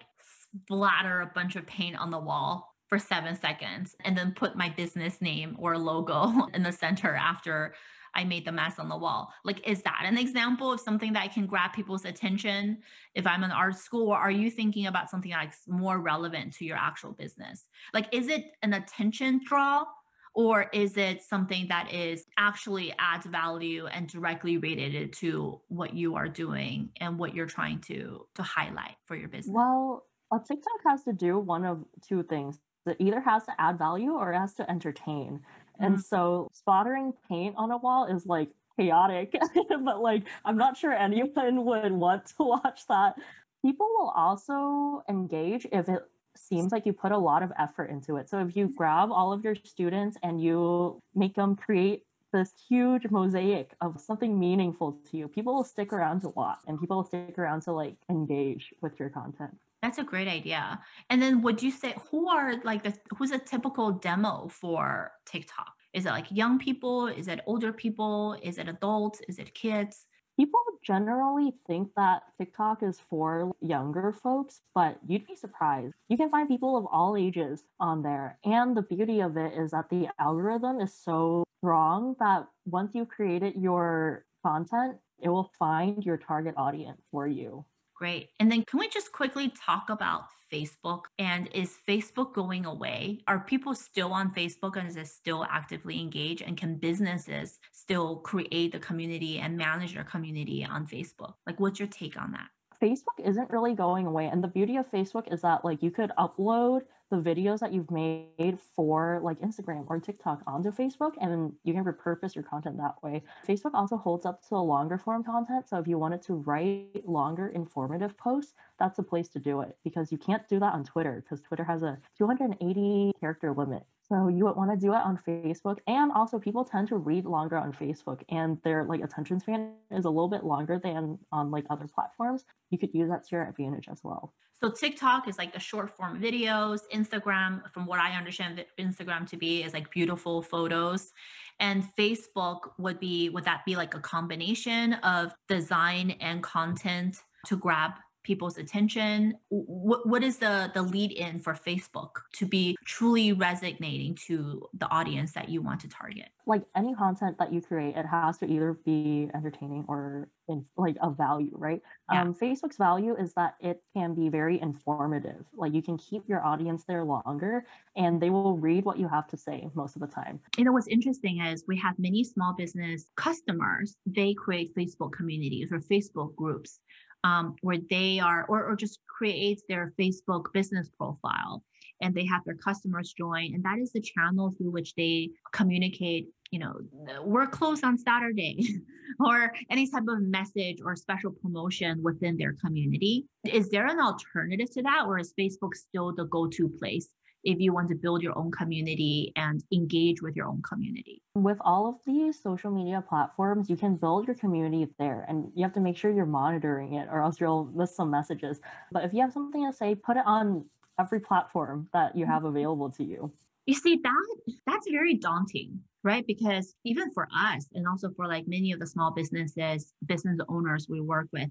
splatter 0.68 1.22
a 1.22 1.32
bunch 1.34 1.56
of 1.56 1.66
paint 1.66 1.96
on 1.96 2.12
the 2.12 2.20
wall 2.20 2.76
for 2.90 3.00
seven 3.00 3.40
seconds 3.40 3.96
and 4.04 4.18
then 4.18 4.34
put 4.34 4.58
my 4.58 4.68
business 4.68 5.22
name 5.22 5.56
or 5.58 5.78
logo 5.78 6.48
in 6.54 6.62
the 6.62 6.72
center 6.74 7.16
after 7.16 7.74
I 8.14 8.26
made 8.26 8.44
the 8.44 8.52
mess 8.52 8.78
on 8.78 8.90
the 8.90 8.98
wall. 8.98 9.32
Like, 9.46 9.66
is 9.66 9.84
that 9.84 10.04
an 10.04 10.18
example 10.18 10.74
of 10.74 10.82
something 10.82 11.14
that 11.14 11.32
can 11.32 11.46
grab 11.46 11.72
people's 11.72 12.04
attention 12.04 12.80
if 13.16 13.26
I'm 13.26 13.44
an 13.44 13.52
art 13.52 13.78
school? 13.78 14.10
Or 14.10 14.18
are 14.18 14.32
you 14.32 14.52
thinking 14.52 14.88
about 14.88 15.10
something 15.10 15.32
that's 15.32 15.66
more 15.68 16.02
relevant 16.02 16.54
to 16.56 16.66
your 16.66 16.76
actual 16.76 17.14
business? 17.14 17.68
Like, 17.94 18.08
is 18.12 18.28
it 18.28 18.52
an 18.64 18.74
attention 18.74 19.40
draw 19.46 19.86
or 20.34 20.70
is 20.74 20.98
it 20.98 21.24
something 21.24 21.68
that 21.70 21.94
is 21.94 22.26
actually 22.38 22.94
adds 23.00 23.26
value 23.26 23.88
and 23.88 24.08
directly 24.08 24.58
related 24.58 25.14
to 25.14 25.60
what 25.68 25.94
you 25.94 26.16
are 26.16 26.28
doing 26.28 26.90
and 27.00 27.18
what 27.18 27.34
you're 27.36 27.46
trying 27.46 27.80
to 27.82 28.26
to 28.36 28.44
highlight 28.44 28.96
for 29.06 29.16
your 29.16 29.30
business? 29.30 29.54
Well 29.54 30.06
a 30.32 30.40
tiktok 30.40 30.80
has 30.86 31.04
to 31.04 31.14
do 31.14 31.40
one 31.40 31.66
of 31.66 31.84
two 32.08 32.24
things. 32.24 32.60
It 32.86 32.98
either 33.00 33.20
has 33.20 33.46
to 33.46 33.54
add 33.60 33.78
value 33.78 34.14
or 34.14 34.32
it 34.34 34.38
has 34.38 34.54
to 34.56 34.70
entertain. 34.70 35.42
Mm-hmm. 35.80 35.94
and 35.94 36.04
so 36.04 36.50
splattering 36.52 37.14
paint 37.30 37.56
on 37.58 37.72
a 37.72 37.78
wall 37.78 38.06
is 38.06 38.26
like 38.26 38.50
chaotic 38.78 39.34
but 39.70 40.02
like 40.02 40.24
i'm 40.44 40.58
not 40.58 40.76
sure 40.76 40.92
anyone 40.92 41.66
would 41.66 41.92
want 41.92 42.26
to 42.26 42.36
watch 42.40 42.82
that. 42.88 43.16
People 43.62 43.88
will 43.98 44.14
also 44.16 45.04
engage 45.10 45.66
if 45.72 45.90
it 45.90 46.02
seems 46.40 46.72
like 46.72 46.86
you 46.86 46.94
put 46.94 47.12
a 47.12 47.18
lot 47.18 47.44
of 47.44 47.52
effort 47.58 47.90
into 47.90 48.16
it. 48.18 48.30
So 48.30 48.40
if 48.40 48.56
you 48.56 48.68
mm-hmm. 48.68 48.76
grab 48.76 49.12
all 49.12 49.34
of 49.34 49.44
your 49.44 49.56
students 49.56 50.18
and 50.24 50.42
you 50.42 51.02
make 51.16 51.36
them 51.36 51.56
create 51.56 52.04
this 52.32 52.52
huge 52.68 53.10
mosaic 53.10 53.72
of 53.82 54.00
something 54.00 54.40
meaningful 54.40 55.00
to 55.10 55.18
you, 55.18 55.28
people 55.28 55.56
will 55.56 55.64
stick 55.64 55.92
around 55.92 56.22
to 56.22 56.30
watch 56.30 56.60
and 56.68 56.80
people 56.80 56.98
will 56.98 57.04
stick 57.04 57.38
around 57.38 57.62
to 57.64 57.72
like 57.72 57.96
engage 58.10 58.74
with 58.82 59.00
your 59.00 59.10
content. 59.10 59.56
That's 59.82 59.98
a 59.98 60.04
great 60.04 60.28
idea. 60.28 60.80
And 61.10 61.22
then 61.22 61.42
would 61.42 61.64
you 61.64 61.72
say 61.72 61.96
who 62.12 62.30
are 62.30 62.56
like 62.64 62.84
the 62.84 62.94
who's 63.18 63.32
a 63.32 63.40
typical 63.40 63.92
demo 63.92 64.50
for 64.50 65.12
TikTok? 65.26 65.74
Is 65.94 66.06
it 66.06 66.10
like 66.10 66.28
young 66.30 66.60
people? 66.60 67.08
Is 67.08 67.28
it 67.28 67.42
older 67.48 67.74
people? 67.74 68.38
Is 68.44 68.58
it 68.58 68.68
adults? 68.68 69.22
Is 69.28 69.40
it 69.40 69.54
kids? 69.54 70.06
People 70.40 70.62
generally 70.82 71.54
think 71.68 71.90
that 71.98 72.22
TikTok 72.38 72.82
is 72.82 73.02
for 73.10 73.52
younger 73.60 74.14
folks, 74.14 74.62
but 74.74 74.98
you'd 75.06 75.28
be 75.28 75.36
surprised. 75.36 75.96
You 76.08 76.16
can 76.16 76.30
find 76.30 76.48
people 76.48 76.78
of 76.78 76.86
all 76.90 77.18
ages 77.18 77.66
on 77.78 78.04
there. 78.04 78.40
And 78.46 78.78
the 78.78 78.84
beauty 78.84 79.20
of 79.20 79.36
it 79.36 79.52
is 79.54 79.72
that 79.72 79.90
the 79.90 80.08
algorithm 80.18 80.80
is 80.80 80.94
so 80.94 81.44
strong 81.58 82.16
that 82.22 82.48
once 82.66 82.96
you've 82.96 83.10
created 83.10 83.56
your 83.58 84.24
content, 84.42 84.96
it 85.22 85.28
will 85.28 85.52
find 85.60 86.06
your 86.06 86.16
target 86.16 86.54
audience 86.56 87.02
for 87.12 87.28
you. 87.28 87.66
Great. 87.94 88.30
And 88.40 88.50
then 88.50 88.64
can 88.64 88.80
we 88.80 88.88
just 88.88 89.12
quickly 89.12 89.52
talk 89.66 89.90
about 89.90 90.24
Facebook? 90.52 91.04
And 91.18 91.50
is 91.54 91.78
Facebook 91.88 92.34
going 92.34 92.66
away? 92.66 93.22
Are 93.28 93.40
people 93.40 93.76
still 93.76 94.12
on 94.14 94.34
Facebook 94.34 94.78
and 94.78 94.88
is 94.88 94.96
it 94.96 95.08
still 95.08 95.46
actively 95.50 96.00
engaged? 96.00 96.42
And 96.42 96.58
can 96.58 96.76
businesses 96.76 97.60
still 97.72 98.18
create 98.18 98.72
the 98.72 98.80
community 98.80 99.40
and 99.40 99.58
manage 99.58 99.94
their 99.94 100.04
community 100.04 100.66
on 100.66 100.86
Facebook? 100.88 101.34
Like, 101.46 101.60
what's 101.60 101.80
your 101.80 101.88
take 101.88 102.20
on 102.20 102.32
that? 102.32 102.48
Facebook 102.82 103.20
isn't 103.24 103.50
really 103.50 103.74
going 103.74 104.06
away. 104.06 104.28
And 104.28 104.44
the 104.44 104.48
beauty 104.48 104.78
of 104.78 104.90
Facebook 104.90 105.32
is 105.32 105.42
that 105.42 105.66
like 105.66 105.84
you 105.84 105.92
could 105.92 106.12
upload 106.18 106.82
the 107.10 107.18
videos 107.18 107.60
that 107.60 107.74
you've 107.74 107.90
made 107.90 108.60
for 108.76 109.20
like 109.24 109.40
Instagram 109.42 109.86
or 109.88 110.00
TikTok 110.00 110.42
onto 110.46 110.72
Facebook 110.72 111.14
and 111.20 111.54
you 111.64 111.74
can 111.74 111.84
repurpose 111.84 112.36
your 112.36 112.44
content 112.44 112.78
that 112.78 113.02
way. 113.02 113.24
Facebook 113.48 113.74
also 113.74 113.98
holds 113.98 114.26
up 114.26 114.48
to 114.48 114.58
longer 114.58 114.98
form 114.98 115.24
content. 115.24 115.68
So 115.68 115.78
if 115.80 115.88
you 115.88 115.98
wanted 115.98 116.22
to 116.24 116.36
write 116.36 117.02
longer 117.06 117.50
informative 117.50 118.18
posts, 118.18 118.54
that's 118.78 119.00
a 119.00 119.04
place 119.04 119.28
to 119.30 119.40
do 119.40 119.62
it 119.62 119.78
because 119.84 120.12
you 120.12 120.18
can't 120.18 120.48
do 120.48 120.60
that 120.60 120.74
on 120.74 120.84
Twitter 120.84 121.24
because 121.24 121.42
Twitter 121.42 121.64
has 121.64 121.82
a 121.84 121.98
280 122.18 123.14
character 123.20 123.54
limit. 123.54 123.84
So 124.10 124.28
you 124.28 124.46
would 124.46 124.56
want 124.56 124.72
to 124.72 124.78
do 124.78 124.94
it 124.94 124.98
on 124.98 125.20
Facebook. 125.28 125.78
And 125.86 126.12
also 126.12 126.40
people 126.40 126.66
tend 126.66 126.88
to 126.88 126.98
read 126.98 127.26
longer 127.26 127.58
on 127.58 127.72
Facebook 127.72 128.22
and 128.30 128.58
their 128.64 128.84
like 128.84 129.02
attention 129.04 129.40
span 129.40 129.74
is 129.92 130.06
a 130.06 130.10
little 130.10 130.28
bit 130.28 130.44
longer 130.44 130.80
than 130.84 131.20
on 131.32 131.52
like 131.52 131.66
other 131.70 131.88
platforms. 131.88 132.44
You 132.72 132.80
could 132.80 132.94
use 132.94 133.10
that 133.10 133.24
to 133.26 133.36
your 133.36 133.44
advantage 133.48 133.88
as 133.88 134.00
well. 134.04 134.34
So 134.62 134.70
TikTok 134.70 135.28
is 135.28 135.38
like 135.38 135.54
the 135.54 135.60
short 135.60 135.96
form 135.96 136.20
videos. 136.20 136.80
Instagram, 136.94 137.62
from 137.72 137.86
what 137.86 138.00
I 138.00 138.18
understand 138.18 138.66
Instagram 138.78 139.30
to 139.30 139.38
be, 139.38 139.64
is 139.64 139.74
like 139.74 139.90
beautiful 139.92 140.42
photos. 140.42 141.14
And 141.60 141.84
Facebook 141.98 142.72
would 142.78 143.00
be, 143.00 143.30
would 143.30 143.46
that 143.46 143.64
be 143.66 143.76
like 143.76 143.94
a 143.94 144.00
combination 144.00 144.94
of 144.96 145.34
design 145.48 146.12
and 146.20 146.44
content 146.44 147.18
to 147.46 147.56
grab 147.56 147.92
people's 148.24 148.58
attention? 148.58 149.38
What 149.50 150.08
what 150.08 150.24
is 150.24 150.38
the 150.38 150.72
the 150.74 150.82
lead 150.82 151.12
in 151.12 151.40
for 151.40 151.54
Facebook 151.54 152.10
to 152.34 152.46
be 152.46 152.78
truly 152.86 153.34
resonating 153.34 154.16
to 154.28 154.68
the 154.74 154.88
audience 154.90 155.34
that 155.34 155.50
you 155.50 155.62
want 155.62 155.82
to 155.82 155.90
target? 155.90 156.30
Like 156.46 156.64
any 156.76 156.96
content 156.96 157.38
that 157.40 157.54
you 157.54 157.62
create, 157.62 157.96
it 157.96 158.06
has 158.06 158.38
to 158.40 158.48
either 158.48 158.74
be 158.86 159.30
entertaining 159.34 159.86
or 159.88 160.30
in, 160.48 160.66
like 160.78 160.96
a 161.02 161.12
value, 161.12 161.52
right? 161.54 161.82
Yeah. 162.12 162.22
Um, 162.22 162.34
Facebook's 162.34 162.78
value 162.78 163.16
is 163.16 163.34
that 163.36 163.56
it 163.60 163.82
can 163.96 164.16
be 164.16 164.30
very 164.30 164.60
informative. 164.60 165.46
Like 165.56 165.74
you 165.74 165.82
can 165.82 165.98
keep 165.98 166.24
your 166.28 166.44
audience 166.44 166.84
there 166.88 167.04
longer, 167.04 167.66
and 167.96 168.20
they 168.20 168.30
will 168.30 168.58
read 168.58 168.84
what 168.84 168.98
you 168.98 169.08
have 169.08 169.28
to 169.28 169.38
say 169.38 169.70
most 169.76 169.96
of 169.96 170.02
the 170.02 170.08
time. 170.08 170.40
You 170.58 170.66
know 170.66 170.72
what's 170.72 170.88
interesting 170.88 171.42
is 171.42 171.64
we 171.68 171.78
have 171.78 171.96
many 172.00 172.24
small 172.24 172.54
business 172.58 173.12
customers. 173.16 173.96
They 174.06 174.34
create 174.34 174.76
Facebook 174.76 175.12
communities 175.12 175.72
or 175.72 175.80
Facebook 175.80 176.36
groups 176.36 176.80
um, 177.24 177.56
where 177.62 177.80
they 177.90 178.20
are, 178.20 178.46
or, 178.48 178.66
or 178.66 178.76
just 178.76 179.00
creates 179.08 179.64
their 179.68 179.94
Facebook 180.00 180.52
business 180.54 180.90
profile 180.98 181.64
and 182.02 182.16
they 182.16 182.26
have 182.26 182.44
their 182.46 182.56
customers 182.56 183.14
join. 183.14 183.54
And 183.54 183.64
that 183.64 183.80
is 183.80 183.92
the 183.92 184.02
channel 184.02 184.54
through 184.58 184.72
which 184.72 184.96
they 184.96 185.32
communicate, 185.52 186.28
you 186.52 186.60
know, 186.60 186.76
we're 187.24 187.48
closed 187.48 187.84
on 187.84 187.98
Saturday 187.98 188.66
or 189.20 189.52
any 189.70 189.90
type 189.90 190.06
of 190.08 190.22
message 190.22 190.78
or 190.84 190.96
special 190.96 191.32
promotion 191.32 192.02
within 192.02 192.38
their 192.38 192.56
community. 192.64 193.26
Is 193.44 193.70
there 193.70 193.88
an 193.88 194.00
alternative 194.00 194.72
to 194.72 194.84
that, 194.84 195.06
or 195.08 195.20
is 195.20 195.34
Facebook 195.40 195.76
still 195.76 196.14
the 196.16 196.26
go 196.26 196.48
to 196.48 196.70
place 196.80 197.10
if 197.44 197.60
you 197.60 197.74
want 197.74 197.90
to 197.90 197.96
build 197.96 198.22
your 198.22 198.38
own 198.38 198.52
community 198.52 199.32
and 199.36 199.64
engage 199.72 200.22
with 200.22 200.36
your 200.36 200.48
own 200.48 200.62
community. 200.62 201.22
With 201.36 201.58
all 201.62 201.88
of 201.88 201.96
these 202.06 202.42
social 202.42 202.72
media 202.72 203.04
platforms, 203.08 203.70
you 203.70 203.78
can 203.78 203.96
build 203.96 204.28
your 204.28 204.36
community 204.36 204.88
there 204.98 205.26
and 205.28 205.52
you 205.56 205.64
have 205.64 205.74
to 205.74 205.80
make 205.80 205.98
sure 205.98 206.12
you're 206.12 206.26
monitoring 206.26 206.94
it 206.94 207.08
or 207.12 207.22
else 207.22 207.40
you'll 207.40 207.72
miss 207.74 207.96
some 207.96 208.12
messages. 208.12 208.60
But 208.92 209.06
if 209.06 209.14
you 209.14 209.22
have 209.22 209.34
something 209.34 209.66
to 209.66 209.76
say, 209.76 209.96
put 209.96 210.18
it 210.18 210.24
on 210.26 210.66
every 211.00 211.20
platform 211.20 211.88
that 211.94 212.16
you 212.16 212.26
have 212.26 212.44
available 212.44 212.92
to 212.92 213.04
you. 213.04 213.32
You 213.66 213.76
see 213.76 214.00
that 214.04 214.38
that's 214.66 214.90
very 214.90 215.16
daunting, 215.16 215.80
right? 216.04 216.26
Because 216.26 216.76
even 216.84 217.12
for 217.12 217.28
us 217.36 217.68
and 217.74 217.88
also 217.88 218.10
for 218.16 218.28
like 218.28 218.48
many 218.48 218.72
of 218.72 218.80
the 218.80 218.88
small 218.88 219.12
businesses, 219.12 219.94
business 220.06 220.40
owners 220.50 220.88
we 220.90 221.02
work 221.02 221.28
with, 221.32 221.50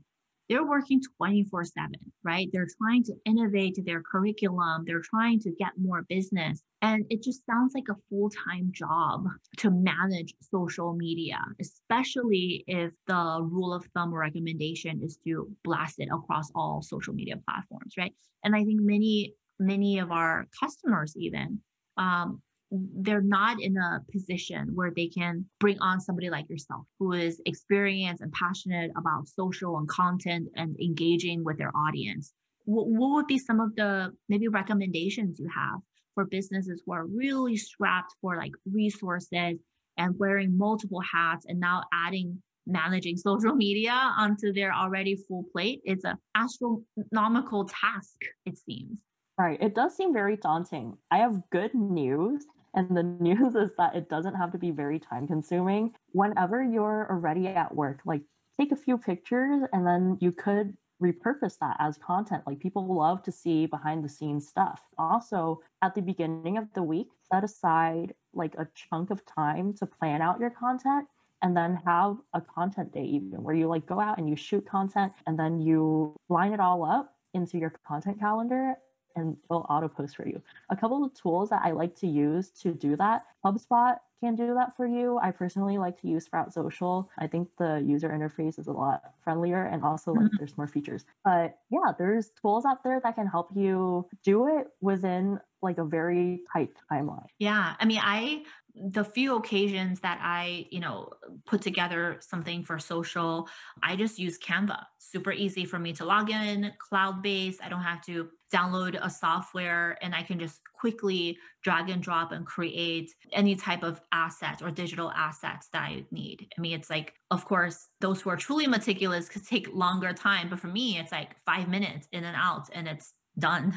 they're 0.48 0.66
working 0.66 1.00
24 1.18 1.64
7, 1.64 1.92
right? 2.24 2.48
They're 2.52 2.68
trying 2.80 3.04
to 3.04 3.14
innovate 3.24 3.78
their 3.84 4.02
curriculum, 4.02 4.84
they're 4.86 5.02
trying 5.02 5.40
to 5.40 5.50
get 5.58 5.72
more 5.78 6.02
business. 6.08 6.62
And 6.80 7.04
it 7.10 7.22
just 7.22 7.44
sounds 7.44 7.72
like 7.74 7.88
a 7.90 7.96
full 8.08 8.30
time 8.30 8.70
job 8.72 9.26
to 9.58 9.70
manage 9.70 10.34
social 10.40 10.94
media, 10.94 11.38
especially 11.60 12.64
if 12.66 12.92
the 13.06 13.40
rule 13.42 13.74
of 13.74 13.84
thumb 13.94 14.14
recommendation 14.14 15.00
is 15.02 15.18
to 15.26 15.50
blast 15.64 15.96
it 15.98 16.08
across 16.12 16.50
all 16.54 16.82
social 16.82 17.14
media 17.14 17.34
platforms, 17.48 17.94
right? 17.98 18.14
And 18.44 18.54
I 18.54 18.64
think 18.64 18.80
many, 18.80 19.34
many 19.58 19.98
of 19.98 20.12
our 20.12 20.46
customers, 20.60 21.14
even, 21.16 21.60
um, 21.96 22.40
they're 22.70 23.22
not 23.22 23.60
in 23.60 23.76
a 23.76 24.02
position 24.12 24.70
where 24.74 24.92
they 24.94 25.08
can 25.08 25.44
bring 25.58 25.78
on 25.80 26.00
somebody 26.00 26.28
like 26.28 26.48
yourself 26.50 26.84
who 26.98 27.12
is 27.12 27.40
experienced 27.46 28.22
and 28.22 28.32
passionate 28.32 28.90
about 28.96 29.28
social 29.28 29.78
and 29.78 29.88
content 29.88 30.48
and 30.56 30.78
engaging 30.78 31.44
with 31.44 31.56
their 31.58 31.72
audience. 31.74 32.32
What, 32.66 32.88
what 32.88 33.14
would 33.14 33.26
be 33.26 33.38
some 33.38 33.60
of 33.60 33.74
the 33.76 34.12
maybe 34.28 34.48
recommendations 34.48 35.38
you 35.38 35.48
have 35.54 35.80
for 36.14 36.26
businesses 36.26 36.82
who 36.84 36.92
are 36.92 37.06
really 37.06 37.56
strapped 37.56 38.14
for 38.20 38.36
like 38.36 38.52
resources 38.70 39.58
and 39.96 40.18
wearing 40.18 40.56
multiple 40.56 41.00
hats 41.00 41.46
and 41.48 41.58
now 41.58 41.84
adding 41.92 42.42
managing 42.66 43.16
social 43.28 43.54
media 43.54 43.92
onto 43.92 44.52
their 44.52 44.74
already 44.74 45.16
full 45.16 45.44
plate? 45.52 45.80
It's 45.84 46.04
an 46.04 46.18
astronomical 46.34 47.64
task, 47.64 48.16
it 48.44 48.58
seems. 48.58 49.00
Right. 49.38 49.62
It 49.62 49.74
does 49.74 49.96
seem 49.96 50.12
very 50.12 50.36
daunting. 50.36 50.98
I 51.10 51.18
have 51.18 51.40
good 51.50 51.72
news. 51.72 52.44
And 52.78 52.96
the 52.96 53.02
news 53.20 53.56
is 53.56 53.74
that 53.76 53.96
it 53.96 54.08
doesn't 54.08 54.36
have 54.36 54.52
to 54.52 54.58
be 54.58 54.70
very 54.70 55.00
time 55.00 55.26
consuming. 55.26 55.94
Whenever 56.12 56.62
you're 56.62 57.08
already 57.10 57.48
at 57.48 57.74
work, 57.74 58.00
like 58.06 58.22
take 58.58 58.72
a 58.72 58.76
few 58.76 58.96
pictures 58.96 59.62
and 59.72 59.84
then 59.84 60.16
you 60.20 60.30
could 60.30 60.76
repurpose 61.02 61.58
that 61.60 61.76
as 61.80 61.98
content. 61.98 62.44
Like 62.46 62.60
people 62.60 62.86
love 62.86 63.22
to 63.24 63.32
see 63.32 63.66
behind 63.66 64.04
the 64.04 64.08
scenes 64.08 64.46
stuff. 64.48 64.80
Also, 64.96 65.60
at 65.82 65.94
the 65.94 66.02
beginning 66.02 66.56
of 66.56 66.72
the 66.74 66.82
week, 66.82 67.08
set 67.30 67.44
aside 67.44 68.14
like 68.32 68.54
a 68.54 68.68
chunk 68.74 69.10
of 69.10 69.26
time 69.26 69.74
to 69.74 69.86
plan 69.86 70.22
out 70.22 70.40
your 70.40 70.50
content 70.50 71.06
and 71.42 71.56
then 71.56 71.80
have 71.84 72.16
a 72.34 72.40
content 72.40 72.92
day 72.92 73.04
even 73.04 73.42
where 73.42 73.54
you 73.54 73.68
like 73.68 73.86
go 73.86 74.00
out 74.00 74.18
and 74.18 74.28
you 74.28 74.36
shoot 74.36 74.66
content 74.66 75.12
and 75.26 75.38
then 75.38 75.60
you 75.60 76.14
line 76.28 76.52
it 76.52 76.60
all 76.60 76.84
up 76.84 77.14
into 77.34 77.58
your 77.58 77.72
content 77.86 78.18
calendar 78.18 78.74
and 79.18 79.36
it'll 79.44 79.66
auto 79.68 79.88
post 79.88 80.16
for 80.16 80.26
you. 80.26 80.40
A 80.70 80.76
couple 80.76 81.04
of 81.04 81.14
tools 81.14 81.50
that 81.50 81.62
I 81.64 81.72
like 81.72 81.96
to 81.96 82.06
use 82.06 82.50
to 82.62 82.72
do 82.72 82.96
that 82.96 83.26
HubSpot 83.44 83.98
can 84.20 84.34
do 84.34 84.54
that 84.54 84.76
for 84.76 84.86
you. 84.86 85.18
I 85.22 85.30
personally 85.30 85.78
like 85.78 86.00
to 86.00 86.08
use 86.08 86.24
Sprout 86.24 86.52
Social. 86.52 87.08
I 87.18 87.26
think 87.26 87.48
the 87.58 87.82
user 87.86 88.08
interface 88.08 88.58
is 88.58 88.66
a 88.66 88.72
lot 88.72 89.02
friendlier 89.22 89.64
and 89.64 89.84
also 89.84 90.12
like 90.12 90.26
mm-hmm. 90.26 90.36
there's 90.38 90.56
more 90.56 90.66
features. 90.66 91.04
But 91.24 91.58
yeah, 91.70 91.92
there's 91.96 92.30
tools 92.42 92.64
out 92.64 92.82
there 92.82 93.00
that 93.02 93.14
can 93.14 93.26
help 93.26 93.50
you 93.54 94.08
do 94.24 94.58
it 94.58 94.68
within 94.80 95.38
like 95.62 95.78
a 95.78 95.84
very 95.84 96.42
tight 96.52 96.70
timeline. 96.90 97.26
Yeah. 97.38 97.74
I 97.78 97.84
mean, 97.84 98.00
I 98.02 98.42
the 98.90 99.04
few 99.04 99.36
occasions 99.36 100.00
that 100.00 100.18
I, 100.22 100.66
you 100.70 100.80
know, 100.80 101.10
put 101.46 101.62
together 101.62 102.18
something 102.20 102.64
for 102.64 102.78
social, 102.78 103.48
I 103.82 103.96
just 103.96 104.18
use 104.18 104.38
Canva. 104.38 104.82
Super 104.98 105.32
easy 105.32 105.64
for 105.64 105.78
me 105.78 105.92
to 105.94 106.04
log 106.04 106.30
in, 106.30 106.72
cloud 106.78 107.22
based. 107.22 107.60
I 107.62 107.68
don't 107.68 107.82
have 107.82 108.02
to 108.02 108.28
download 108.52 108.98
a 109.00 109.10
software 109.10 109.98
and 110.00 110.14
I 110.14 110.22
can 110.22 110.38
just 110.38 110.60
quickly 110.74 111.38
drag 111.62 111.90
and 111.90 112.02
drop 112.02 112.32
and 112.32 112.46
create 112.46 113.12
any 113.32 113.56
type 113.56 113.82
of 113.82 114.00
asset 114.12 114.62
or 114.62 114.70
digital 114.70 115.10
assets 115.10 115.68
that 115.72 115.82
I 115.82 116.04
need. 116.10 116.50
I 116.56 116.60
mean, 116.60 116.78
it's 116.78 116.88
like, 116.88 117.14
of 117.30 117.44
course, 117.44 117.88
those 118.00 118.20
who 118.20 118.30
are 118.30 118.36
truly 118.36 118.66
meticulous 118.66 119.28
could 119.28 119.46
take 119.46 119.68
longer 119.74 120.12
time, 120.12 120.48
but 120.48 120.60
for 120.60 120.68
me, 120.68 120.98
it's 120.98 121.12
like 121.12 121.36
five 121.44 121.68
minutes 121.68 122.08
in 122.12 122.24
and 122.24 122.36
out 122.36 122.68
and 122.72 122.88
it's 122.88 123.12
done. 123.38 123.74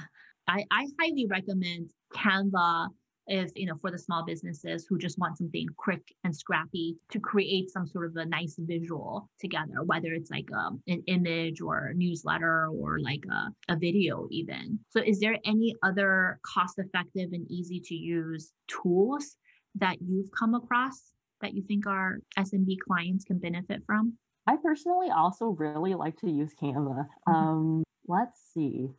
I, 0.48 0.63
I 0.72 0.88
highly 1.00 1.27
recommend 1.29 1.91
Canva 2.13 2.89
if 3.31 3.50
you 3.55 3.65
know 3.65 3.77
for 3.79 3.89
the 3.89 3.97
small 3.97 4.25
businesses 4.25 4.85
who 4.88 4.97
just 4.97 5.17
want 5.17 5.38
something 5.38 5.65
quick 5.77 6.01
and 6.25 6.35
scrappy 6.35 6.97
to 7.09 7.19
create 7.19 7.69
some 7.69 7.88
sort 7.88 8.05
of 8.05 8.15
a 8.17 8.25
nice 8.25 8.55
visual 8.59 9.29
together 9.39 9.83
whether 9.85 10.13
it's 10.13 10.29
like 10.29 10.50
um, 10.51 10.81
an 10.88 11.01
image 11.07 11.61
or 11.61 11.88
a 11.88 11.93
newsletter 11.93 12.67
or 12.67 13.00
like 13.00 13.23
a, 13.31 13.73
a 13.73 13.77
video 13.77 14.27
even 14.31 14.77
so 14.89 15.01
is 15.01 15.19
there 15.19 15.38
any 15.45 15.73
other 15.81 16.39
cost 16.45 16.77
effective 16.77 17.29
and 17.31 17.50
easy 17.50 17.79
to 17.79 17.95
use 17.95 18.51
tools 18.67 19.38
that 19.75 19.97
you've 20.01 20.29
come 20.38 20.53
across 20.53 21.13
that 21.39 21.53
you 21.53 21.63
think 21.63 21.88
our 21.88 22.19
smb 22.38 22.75
clients 22.85 23.23
can 23.23 23.39
benefit 23.39 23.81
from 23.85 24.13
i 24.45 24.57
personally 24.61 25.09
also 25.09 25.45
really 25.57 25.95
like 25.95 26.17
to 26.17 26.29
use 26.29 26.51
canva 26.61 27.07
mm-hmm. 27.27 27.33
um, 27.33 27.83
let's 28.07 28.38
see 28.53 28.89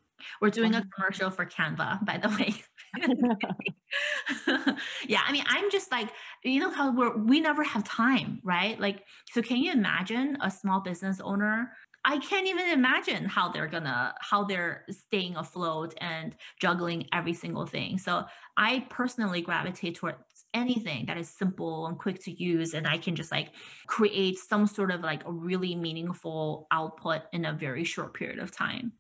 we're 0.41 0.51
doing 0.51 0.75
a 0.75 0.85
commercial 0.95 1.31
for 1.31 1.45
Canva, 1.47 2.05
by 2.05 2.19
the 2.19 2.29
way. 2.29 2.55
yeah, 5.09 5.21
I 5.27 5.33
mean, 5.33 5.45
I'm 5.47 5.71
just 5.71 5.91
like, 5.91 6.11
you 6.45 6.61
know 6.61 6.71
how 6.71 6.95
we're 6.95 7.17
we 7.17 7.41
never 7.41 7.63
have 7.63 7.85
time, 7.85 8.41
right? 8.43 8.79
Like, 8.79 9.05
so 9.31 9.43
can 9.43 9.59
you 9.59 9.73
imagine 9.73 10.37
a 10.43 10.51
small 10.51 10.81
business 10.81 11.21
owner? 11.21 11.73
I 12.05 12.19
can't 12.19 12.49
even 12.49 12.69
imagine 12.71 13.27
how 13.27 13.49
they're 13.49 13.69
gonna 13.69 14.15
how 14.21 14.45
they're 14.45 14.85
staying 14.91 15.37
afloat 15.37 15.95
and 16.01 16.35
juggling 16.61 17.07
every 17.13 17.33
single 17.33 17.65
thing. 17.65 17.97
So 17.99 18.25
I 18.57 18.87
personally 18.91 19.41
gravitate 19.41 19.97
towards 19.97 20.19
anything 20.53 21.07
that 21.07 21.17
is 21.17 21.29
simple 21.29 21.87
and 21.87 21.99
quick 21.99 22.23
to 22.25 22.33
use 22.33 22.75
and 22.75 22.87
I 22.87 22.99
can 22.99 23.15
just 23.15 23.31
like 23.31 23.51
create 23.87 24.39
some 24.39 24.67
sort 24.67 24.91
of 24.91 25.01
like 25.01 25.25
a 25.25 25.33
really 25.33 25.75
meaningful 25.77 26.67
output 26.73 27.23
in 27.33 27.45
a 27.45 27.53
very 27.53 27.85
short 27.85 28.15
period 28.15 28.41
of 28.41 28.51
time. 28.51 28.93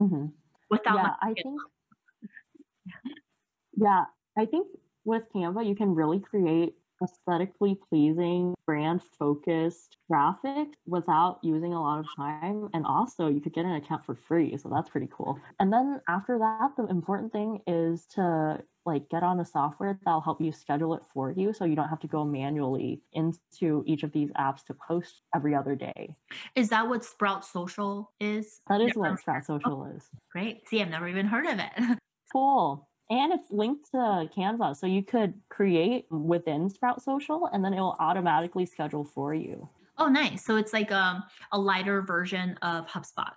Mm-hmm. 0.00 0.26
Without 0.70 0.96
yeah, 0.96 1.14
I 1.22 1.32
think 1.34 1.60
yeah, 3.76 4.04
I 4.36 4.46
think 4.46 4.66
with 5.04 5.24
Canva 5.34 5.66
you 5.66 5.74
can 5.74 5.94
really 5.94 6.20
create 6.20 6.74
aesthetically 7.02 7.78
pleasing, 7.88 8.54
brand 8.66 9.02
focused 9.18 9.96
graphic 10.08 10.68
without 10.86 11.38
using 11.42 11.74
a 11.74 11.80
lot 11.80 11.98
of 11.98 12.06
time. 12.16 12.68
And 12.74 12.86
also, 12.86 13.28
you 13.28 13.40
could 13.40 13.52
get 13.52 13.64
an 13.64 13.74
account 13.74 14.04
for 14.04 14.14
free. 14.14 14.56
So 14.56 14.68
that's 14.68 14.88
pretty 14.88 15.08
cool. 15.14 15.38
And 15.58 15.72
then 15.72 16.00
after 16.08 16.38
that, 16.38 16.70
the 16.76 16.86
important 16.86 17.32
thing 17.32 17.60
is 17.66 18.06
to 18.14 18.62
like 18.84 19.08
get 19.10 19.22
on 19.22 19.38
a 19.38 19.44
software 19.44 19.98
that'll 20.04 20.20
help 20.20 20.40
you 20.40 20.50
schedule 20.50 20.94
it 20.94 21.02
for 21.12 21.30
you 21.30 21.52
so 21.52 21.64
you 21.64 21.76
don't 21.76 21.88
have 21.88 22.00
to 22.00 22.08
go 22.08 22.24
manually 22.24 23.00
into 23.12 23.84
each 23.86 24.02
of 24.02 24.10
these 24.12 24.30
apps 24.30 24.64
to 24.64 24.74
post 24.74 25.22
every 25.34 25.54
other 25.54 25.76
day. 25.76 26.16
Is 26.56 26.68
that 26.70 26.88
what 26.88 27.04
Sprout 27.04 27.44
Social 27.44 28.10
is? 28.20 28.60
That 28.68 28.80
is 28.80 28.92
what 28.96 29.20
Sprout 29.20 29.44
Social 29.44 29.86
oh, 29.88 29.96
is. 29.96 30.08
Great. 30.32 30.68
See, 30.68 30.82
I've 30.82 30.88
never 30.88 31.08
even 31.08 31.26
heard 31.26 31.46
of 31.46 31.58
it. 31.58 31.98
cool. 32.32 32.88
And 33.10 33.32
it's 33.32 33.50
linked 33.50 33.90
to 33.90 34.28
Canva. 34.36 34.76
So 34.76 34.86
you 34.86 35.02
could 35.02 35.34
create 35.50 36.06
within 36.10 36.70
Sprout 36.70 37.02
Social 37.02 37.48
and 37.52 37.64
then 37.64 37.74
it 37.74 37.80
will 37.80 37.96
automatically 38.00 38.64
schedule 38.64 39.04
for 39.04 39.34
you. 39.34 39.68
Oh, 39.98 40.08
nice. 40.08 40.44
So 40.44 40.56
it's 40.56 40.72
like 40.72 40.90
a, 40.90 40.96
um, 40.96 41.24
a 41.52 41.58
lighter 41.58 42.00
version 42.00 42.56
of 42.62 42.86
HubSpot. 42.86 43.32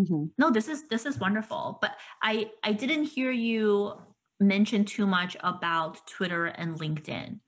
Mm-hmm. 0.00 0.24
No, 0.38 0.50
this 0.50 0.68
is 0.68 0.84
this 0.88 1.06
is 1.06 1.18
wonderful. 1.18 1.78
But 1.80 1.96
I 2.22 2.50
I 2.64 2.72
didn't 2.72 3.04
hear 3.04 3.30
you 3.30 3.92
mention 4.40 4.84
too 4.84 5.06
much 5.06 5.36
about 5.40 6.06
Twitter 6.06 6.46
and 6.46 6.78
LinkedIn. 6.78 7.38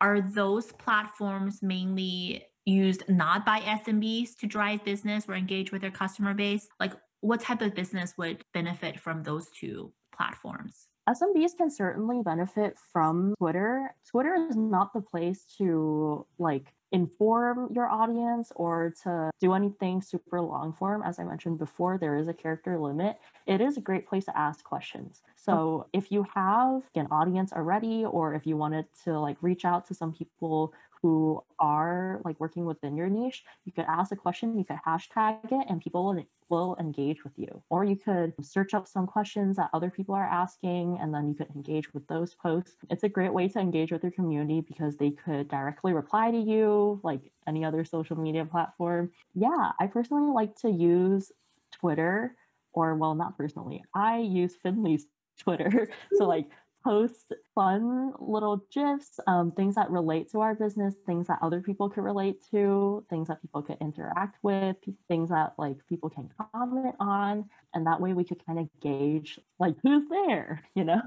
Are 0.00 0.20
those 0.20 0.72
platforms 0.72 1.62
mainly 1.62 2.44
used 2.66 3.08
not 3.08 3.46
by 3.46 3.60
SMBs 3.60 4.36
to 4.40 4.46
drive 4.46 4.84
business 4.84 5.24
or 5.28 5.34
engage 5.34 5.72
with 5.72 5.82
their 5.82 5.90
customer 5.90 6.34
base? 6.34 6.66
Like 6.80 6.92
what 7.20 7.40
type 7.40 7.62
of 7.62 7.74
business 7.74 8.14
would 8.18 8.44
benefit 8.52 9.00
from 9.00 9.22
those 9.22 9.48
two 9.50 9.92
platforms? 10.16 10.88
SMBs 11.08 11.56
can 11.56 11.70
certainly 11.70 12.22
benefit 12.22 12.78
from 12.92 13.34
Twitter. 13.38 13.94
Twitter 14.10 14.34
is 14.34 14.56
not 14.56 14.92
the 14.94 15.02
place 15.02 15.44
to 15.58 16.26
like 16.38 16.72
inform 16.92 17.68
your 17.74 17.88
audience 17.88 18.52
or 18.54 18.94
to 19.02 19.30
do 19.40 19.52
anything 19.52 20.00
super 20.00 20.40
long 20.40 20.72
form. 20.72 21.02
As 21.02 21.18
I 21.18 21.24
mentioned 21.24 21.58
before, 21.58 21.98
there 21.98 22.16
is 22.16 22.28
a 22.28 22.32
character 22.32 22.78
limit. 22.78 23.18
It 23.46 23.60
is 23.60 23.76
a 23.76 23.80
great 23.80 24.08
place 24.08 24.24
to 24.26 24.38
ask 24.38 24.64
questions. 24.64 25.22
So 25.36 25.52
oh. 25.52 25.86
if 25.92 26.10
you 26.10 26.24
have 26.34 26.82
an 26.94 27.08
audience 27.10 27.52
already, 27.52 28.04
or 28.04 28.34
if 28.34 28.46
you 28.46 28.56
wanted 28.56 28.86
to 29.04 29.18
like 29.18 29.36
reach 29.42 29.64
out 29.64 29.86
to 29.88 29.94
some 29.94 30.12
people 30.12 30.72
who 31.04 31.44
are 31.58 32.22
like 32.24 32.40
working 32.40 32.64
within 32.64 32.96
your 32.96 33.10
niche, 33.10 33.44
you 33.66 33.72
could 33.72 33.84
ask 33.86 34.10
a 34.10 34.16
question, 34.16 34.56
you 34.56 34.64
could 34.64 34.78
hashtag 34.86 35.36
it, 35.52 35.66
and 35.68 35.78
people 35.78 36.02
will, 36.02 36.24
will 36.48 36.76
engage 36.80 37.24
with 37.24 37.34
you. 37.36 37.62
Or 37.68 37.84
you 37.84 37.94
could 37.94 38.32
search 38.40 38.72
up 38.72 38.88
some 38.88 39.06
questions 39.06 39.56
that 39.58 39.68
other 39.74 39.90
people 39.90 40.14
are 40.14 40.24
asking, 40.24 40.96
and 41.02 41.12
then 41.12 41.28
you 41.28 41.34
could 41.34 41.54
engage 41.54 41.92
with 41.92 42.06
those 42.06 42.32
posts. 42.34 42.76
It's 42.88 43.02
a 43.02 43.10
great 43.10 43.34
way 43.34 43.48
to 43.48 43.58
engage 43.58 43.92
with 43.92 44.02
your 44.02 44.12
community 44.12 44.62
because 44.62 44.96
they 44.96 45.10
could 45.10 45.48
directly 45.48 45.92
reply 45.92 46.30
to 46.30 46.38
you, 46.38 47.00
like 47.04 47.20
any 47.46 47.66
other 47.66 47.84
social 47.84 48.16
media 48.16 48.46
platform. 48.46 49.10
Yeah, 49.34 49.72
I 49.78 49.88
personally 49.88 50.32
like 50.32 50.56
to 50.60 50.70
use 50.70 51.30
Twitter, 51.70 52.34
or 52.72 52.94
well, 52.94 53.14
not 53.14 53.36
personally, 53.36 53.84
I 53.94 54.20
use 54.20 54.56
Finli's 54.64 55.04
Twitter. 55.38 55.90
so, 56.14 56.24
like, 56.24 56.46
post 56.84 57.32
fun 57.54 58.12
little 58.18 58.64
gifs, 58.72 59.18
um, 59.26 59.50
things 59.52 59.74
that 59.74 59.90
relate 59.90 60.30
to 60.30 60.40
our 60.40 60.54
business, 60.54 60.94
things 61.06 61.26
that 61.26 61.38
other 61.40 61.60
people 61.60 61.88
could 61.88 62.04
relate 62.04 62.44
to, 62.50 63.04
things 63.08 63.28
that 63.28 63.40
people 63.40 63.62
could 63.62 63.78
interact 63.80 64.36
with, 64.42 64.76
things 65.08 65.30
that 65.30 65.54
like 65.58 65.76
people 65.88 66.10
can 66.10 66.28
comment 66.52 66.94
on, 67.00 67.48
and 67.72 67.86
that 67.86 68.00
way 68.00 68.12
we 68.12 68.24
could 68.24 68.44
kind 68.44 68.58
of 68.58 68.68
gauge 68.80 69.40
like 69.58 69.74
who's 69.82 70.04
there, 70.10 70.62
you 70.74 70.84
know. 70.84 71.00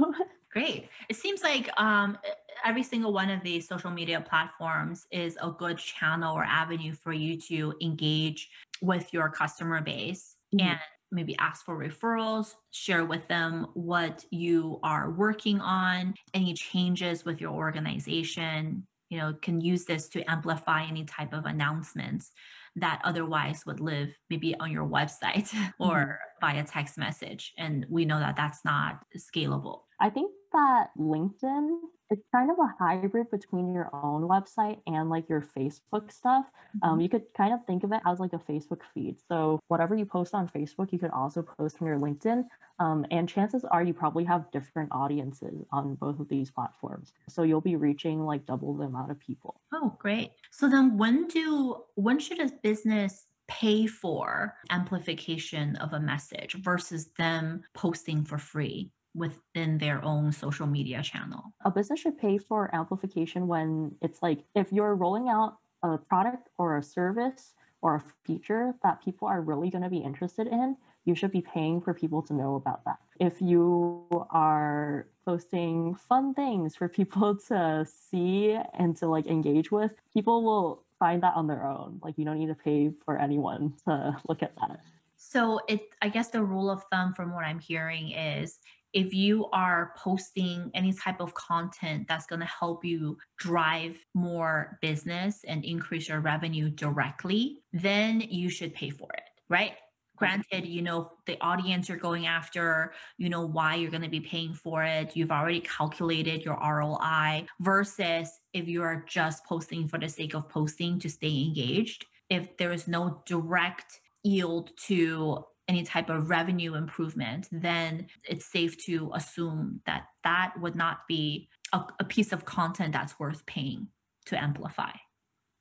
Great. 0.52 0.90
It 1.10 1.16
seems 1.16 1.44
like 1.44 1.70
um, 1.80 2.18
every 2.66 2.84
single 2.84 3.14
one 3.14 3.30
of 3.30 3.44
these 3.44 3.68
social 3.68 3.92
media 3.92 4.22
platforms 4.22 5.06
is 5.12 5.38
a 5.42 5.52
good 5.52 5.78
channel 5.78 6.36
or 6.36 6.44
avenue 6.44 6.94
for 6.94 7.14
you 7.14 7.40
to 7.42 7.76
engage 7.82 8.50
with 8.82 9.14
your 9.14 9.30
customer 9.30 9.82
base. 9.82 10.36
Mm-hmm. 10.56 10.70
And 10.70 10.80
maybe 11.12 11.38
ask 11.38 11.66
for 11.66 11.78
referrals, 11.78 12.54
share 12.72 13.06
with 13.06 13.28
them 13.28 13.68
what 13.74 14.26
you 14.32 14.80
are 14.84 15.12
working 15.12 15.60
on, 15.62 16.14
any 16.34 16.54
changes 16.54 17.26
with 17.26 17.42
your 17.42 17.54
organization. 17.54 18.86
You 19.10 19.20
know, 19.20 19.34
can 19.42 19.62
use 19.62 19.86
this 19.86 20.10
to 20.10 20.30
amplify 20.30 20.84
any 20.84 21.06
type 21.06 21.34
of 21.34 21.46
announcements 21.46 22.32
that 22.76 23.02
otherwise 23.04 23.64
would 23.66 23.80
live 23.80 24.10
maybe 24.30 24.56
on 24.60 24.72
your 24.72 24.86
website 24.86 25.54
or 25.80 25.96
mm-hmm. 25.96 26.46
via 26.46 26.64
text 26.64 26.98
message. 26.98 27.54
And 27.58 27.86
we 27.90 28.06
know 28.06 28.20
that 28.20 28.36
that's 28.36 28.64
not 28.64 29.00
scalable. 29.18 29.82
I 30.00 30.10
think 30.10 30.32
that 30.54 30.90
LinkedIn 30.98 31.78
it's 32.10 32.24
kind 32.34 32.50
of 32.52 32.58
a 32.60 32.74
hybrid 32.80 33.30
between 33.32 33.74
your 33.74 33.90
own 33.94 34.24
website 34.24 34.80
and 34.88 35.10
like 35.10 35.28
your 35.30 35.42
Facebook 35.42 36.12
stuff. 36.12 36.46
Um, 36.46 36.80
mm-hmm. 36.80 36.90
Um, 36.90 37.02
you 37.02 37.10
could 37.10 37.24
kind 37.36 37.54
of 37.54 37.66
think 37.66 37.84
of 37.84 37.92
it 37.92 38.02
as 38.06 38.20
like 38.20 38.34
a 38.34 38.40
Facebook 38.40 38.82
feed. 38.94 39.18
So 39.28 39.60
whatever 39.68 39.96
you 39.96 40.06
post 40.06 40.34
on 40.34 40.48
Facebook, 40.48 40.92
you 40.92 41.00
could 41.00 41.12
also 41.12 41.42
post 41.42 41.78
on 41.82 41.88
your 41.88 42.00
LinkedIn. 42.00 42.46
Um, 42.80 43.06
and 43.12 43.28
chances 43.28 43.66
are 43.66 43.84
you 43.84 43.94
probably 43.94 44.24
have 44.26 44.52
different 44.52 44.90
audiences 44.92 45.66
on 45.72 45.96
both 45.96 46.20
of 46.20 46.30
these 46.30 46.52
platforms. 46.52 47.12
So 47.28 47.44
you'll 47.44 47.62
be 47.62 47.76
reaching 47.76 48.24
like 48.24 48.46
double 48.46 48.76
the 48.76 48.86
amount 48.86 49.12
of 49.12 49.20
people. 49.20 49.60
Oh, 49.74 49.96
great. 50.00 50.32
So 50.52 50.70
then 50.70 50.98
when 50.98 51.28
do 51.28 51.84
when 51.96 52.20
should 52.20 52.40
a 52.40 52.52
business 52.62 53.26
pay 53.48 53.88
for 53.88 54.56
amplification 54.70 55.76
of 55.78 55.94
a 55.94 56.00
message 56.00 56.54
versus 56.56 57.10
them 57.18 57.62
posting 57.74 58.24
for 58.24 58.38
free? 58.38 58.92
Within 59.18 59.78
their 59.80 60.04
own 60.04 60.32
social 60.32 60.68
media 60.68 61.02
channel. 61.02 61.54
A 61.66 61.72
business 61.72 62.00
should 62.00 62.18
pay 62.18 62.38
for 62.38 62.74
amplification 62.74 63.48
when 63.48 63.96
it's 64.02 64.22
like 64.22 64.44
if 64.56 64.72
you're 64.72 64.96
rolling 64.96 65.28
out 65.28 65.58
a 65.84 65.98
product 65.98 66.50
or 66.58 66.78
a 66.78 66.84
service 66.84 67.54
or 67.82 67.96
a 67.96 68.04
feature 68.26 68.74
that 68.84 69.04
people 69.04 69.28
are 69.28 69.42
really 69.42 69.70
going 69.70 69.84
to 69.84 69.90
be 69.90 69.98
interested 69.98 70.48
in, 70.48 70.76
you 71.06 71.16
should 71.16 71.32
be 71.32 71.42
paying 71.42 71.82
for 71.82 71.94
people 71.94 72.22
to 72.22 72.34
know 72.34 72.56
about 72.56 72.84
that. 72.86 72.98
If 73.20 73.42
you 73.42 74.06
are 74.30 75.08
posting 75.26 75.96
fun 75.96 76.34
things 76.34 76.76
for 76.76 76.88
people 77.00 77.36
to 77.48 77.86
see 77.86 78.58
and 78.78 78.96
to 78.98 79.08
like 79.08 79.28
engage 79.28 79.72
with, 79.72 79.92
people 80.14 80.44
will 80.44 80.84
find 81.00 81.22
that 81.24 81.36
on 81.36 81.48
their 81.48 81.66
own. 81.66 82.00
Like 82.04 82.18
you 82.18 82.26
don't 82.26 82.40
need 82.40 82.48
to 82.48 82.56
pay 82.56 82.92
for 83.06 83.18
anyone 83.18 83.74
to 83.86 84.18
look 84.28 84.44
at 84.44 84.56
that. 84.58 84.80
So 85.18 85.60
it 85.68 85.90
I 86.02 86.10
guess 86.10 86.30
the 86.30 86.44
rule 86.44 86.70
of 86.70 86.84
thumb 86.92 87.14
from 87.14 87.34
what 87.34 87.44
I'm 87.44 87.60
hearing 87.60 88.12
is 88.12 88.60
if 88.98 89.14
you 89.14 89.46
are 89.54 89.94
posting 89.96 90.72
any 90.74 90.92
type 90.92 91.22
of 91.22 91.32
content 91.36 92.08
that's 92.08 92.26
going 92.26 92.40
to 92.40 92.48
help 92.48 92.84
you 92.84 93.16
drive 93.38 93.96
more 94.16 94.80
business 94.82 95.42
and 95.48 95.64
increase 95.64 96.10
your 96.10 96.20
revenue 96.20 96.68
directly, 96.72 97.60
then 97.72 98.20
you 98.22 98.50
should 98.50 98.74
pay 98.74 98.90
for 98.90 99.08
it, 99.14 99.30
right? 99.50 99.74
Granted, 100.16 100.66
you 100.66 100.82
know 100.82 101.12
the 101.28 101.38
audience 101.42 101.88
you're 101.88 102.00
going 102.00 102.26
after, 102.26 102.92
you 103.20 103.30
know 103.30 103.46
why 103.46 103.76
you're 103.76 103.92
going 103.92 104.02
to 104.02 104.10
be 104.10 104.20
paying 104.20 104.56
for 104.56 104.84
it. 104.84 105.16
You've 105.16 105.32
already 105.32 105.60
calculated 105.60 106.44
your 106.44 106.56
ROI 106.56 107.46
versus 107.60 108.32
if 108.54 108.68
you 108.68 108.82
are 108.82 109.06
just 109.08 109.46
posting 109.46 109.88
for 109.88 110.00
the 110.00 110.10
sake 110.10 110.34
of 110.34 110.50
posting 110.50 110.98
to 111.02 111.08
stay 111.08 111.44
engaged. 111.44 112.04
If 112.32 112.58
there 112.58 112.72
is 112.72 112.88
no 112.88 113.22
direct 113.28 114.00
yield 114.24 114.72
to 114.88 115.46
any 115.68 115.84
type 115.84 116.10
of 116.10 116.30
revenue 116.30 116.76
improvement, 116.76 117.48
then 117.52 118.08
it's 118.24 118.46
safe 118.46 118.78
to 118.86 119.12
assume 119.14 119.82
that 119.86 120.08
that 120.24 120.54
would 120.60 120.76
not 120.76 121.00
be 121.08 121.50
a, 121.74 121.82
a 122.00 122.04
piece 122.04 122.32
of 122.32 122.46
content 122.46 122.94
that's 122.94 123.20
worth 123.20 123.46
paying 123.46 123.88
to 124.26 124.42
amplify. 124.42 124.92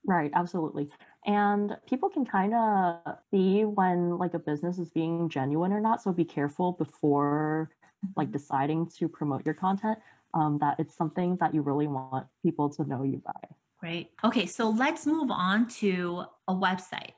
Right, 0.06 0.30
absolutely. 0.34 0.88
And 1.24 1.76
people 1.88 2.08
can 2.08 2.24
kind 2.24 2.54
of 2.54 3.16
see 3.32 3.64
when 3.64 4.18
like 4.18 4.34
a 4.34 4.38
business 4.38 4.78
is 4.78 4.90
being 4.90 5.28
genuine 5.28 5.72
or 5.72 5.80
not. 5.80 6.00
So 6.00 6.12
be 6.12 6.24
careful 6.24 6.72
before 6.72 7.70
like 8.16 8.28
mm-hmm. 8.28 8.36
deciding 8.36 8.90
to 8.98 9.08
promote 9.08 9.44
your 9.44 9.54
content 9.54 9.98
um, 10.34 10.58
that 10.60 10.78
it's 10.78 10.96
something 10.96 11.36
that 11.40 11.54
you 11.54 11.62
really 11.62 11.88
want 11.88 12.26
people 12.42 12.68
to 12.70 12.84
know 12.84 13.02
you 13.02 13.20
by. 13.24 13.48
Great. 13.80 14.10
Okay, 14.24 14.46
so 14.46 14.70
let's 14.70 15.06
move 15.06 15.30
on 15.30 15.68
to 15.68 16.24
a 16.48 16.54
website. 16.54 17.12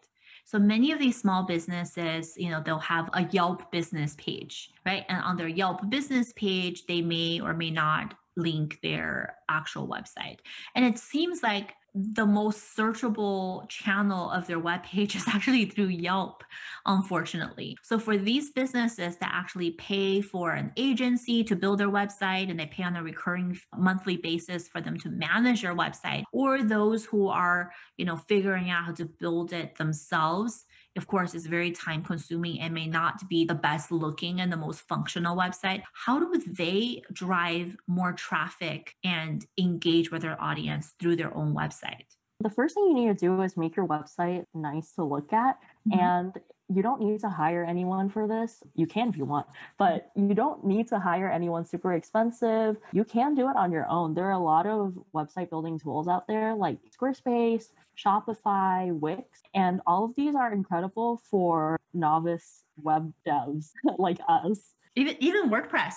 So 0.48 0.58
many 0.58 0.92
of 0.92 0.98
these 0.98 1.20
small 1.20 1.42
businesses, 1.42 2.32
you 2.38 2.48
know, 2.48 2.62
they'll 2.64 2.78
have 2.78 3.10
a 3.12 3.24
Yelp 3.24 3.70
business 3.70 4.14
page, 4.16 4.70
right? 4.86 5.04
And 5.10 5.22
on 5.22 5.36
their 5.36 5.46
Yelp 5.46 5.90
business 5.90 6.32
page, 6.36 6.86
they 6.86 7.02
may 7.02 7.38
or 7.38 7.52
may 7.52 7.70
not 7.70 8.14
link 8.34 8.78
their 8.82 9.36
actual 9.50 9.86
website. 9.86 10.38
And 10.74 10.86
it 10.86 10.98
seems 10.98 11.42
like 11.42 11.74
the 11.94 12.26
most 12.26 12.76
searchable 12.76 13.68
channel 13.68 14.30
of 14.30 14.46
their 14.46 14.58
web 14.58 14.82
page 14.82 15.16
is 15.16 15.24
actually 15.28 15.64
through 15.66 15.86
Yelp, 15.86 16.44
unfortunately. 16.86 17.76
So 17.82 17.98
for 17.98 18.16
these 18.16 18.50
businesses 18.50 19.16
that 19.16 19.30
actually 19.32 19.72
pay 19.72 20.20
for 20.20 20.52
an 20.52 20.72
agency 20.76 21.42
to 21.44 21.56
build 21.56 21.80
their 21.80 21.90
website 21.90 22.50
and 22.50 22.58
they 22.58 22.66
pay 22.66 22.82
on 22.82 22.96
a 22.96 23.02
recurring 23.02 23.58
monthly 23.76 24.16
basis 24.16 24.68
for 24.68 24.80
them 24.80 24.98
to 25.00 25.10
manage 25.10 25.62
their 25.62 25.74
website, 25.74 26.24
or 26.32 26.62
those 26.62 27.04
who 27.04 27.28
are, 27.28 27.72
you 27.96 28.04
know, 28.04 28.16
figuring 28.16 28.70
out 28.70 28.84
how 28.84 28.92
to 28.92 29.04
build 29.04 29.52
it 29.52 29.76
themselves, 29.76 30.66
of 30.96 31.06
course, 31.06 31.34
is 31.34 31.46
very 31.46 31.70
time 31.70 32.02
consuming 32.02 32.60
and 32.60 32.74
may 32.74 32.86
not 32.86 33.28
be 33.28 33.44
the 33.44 33.54
best 33.54 33.92
looking 33.92 34.40
and 34.40 34.52
the 34.52 34.56
most 34.56 34.80
functional 34.88 35.36
website. 35.36 35.82
How 35.92 36.18
do 36.18 36.42
they 36.46 37.02
drive 37.12 37.76
more 37.86 38.12
traffic 38.12 38.94
and 39.04 39.46
engage 39.58 40.10
with 40.10 40.22
their 40.22 40.40
audience 40.40 40.94
through 40.98 41.16
their 41.16 41.34
own 41.36 41.54
website? 41.54 42.06
The 42.40 42.50
first 42.50 42.74
thing 42.74 42.84
you 42.84 42.94
need 42.94 43.08
to 43.08 43.14
do 43.14 43.40
is 43.42 43.56
make 43.56 43.76
your 43.76 43.86
website 43.86 44.44
nice 44.54 44.92
to 44.92 45.04
look 45.04 45.32
at. 45.32 45.58
Mm-hmm. 45.88 45.98
And 45.98 46.32
you 46.68 46.82
don't 46.82 47.00
need 47.00 47.20
to 47.20 47.28
hire 47.28 47.64
anyone 47.64 48.08
for 48.10 48.28
this. 48.28 48.62
You 48.74 48.86
can 48.86 49.08
if 49.08 49.16
you 49.16 49.24
want, 49.24 49.46
but 49.78 50.10
you 50.14 50.34
don't 50.34 50.64
need 50.64 50.88
to 50.88 50.98
hire 50.98 51.30
anyone 51.30 51.64
super 51.64 51.94
expensive. 51.94 52.76
You 52.92 53.04
can 53.04 53.34
do 53.34 53.48
it 53.48 53.56
on 53.56 53.72
your 53.72 53.88
own. 53.88 54.14
There 54.14 54.26
are 54.26 54.32
a 54.32 54.38
lot 54.38 54.66
of 54.66 54.98
website 55.14 55.50
building 55.50 55.78
tools 55.78 56.08
out 56.08 56.26
there 56.26 56.54
like 56.54 56.78
Squarespace, 56.96 57.66
Shopify, 57.96 58.92
Wix, 58.98 59.40
and 59.54 59.80
all 59.86 60.04
of 60.04 60.14
these 60.14 60.34
are 60.34 60.52
incredible 60.52 61.20
for 61.30 61.78
novice 61.94 62.64
web 62.82 63.12
devs 63.26 63.70
like 63.98 64.18
us. 64.28 64.74
Even 64.94 65.16
even 65.20 65.50
WordPress. 65.50 65.94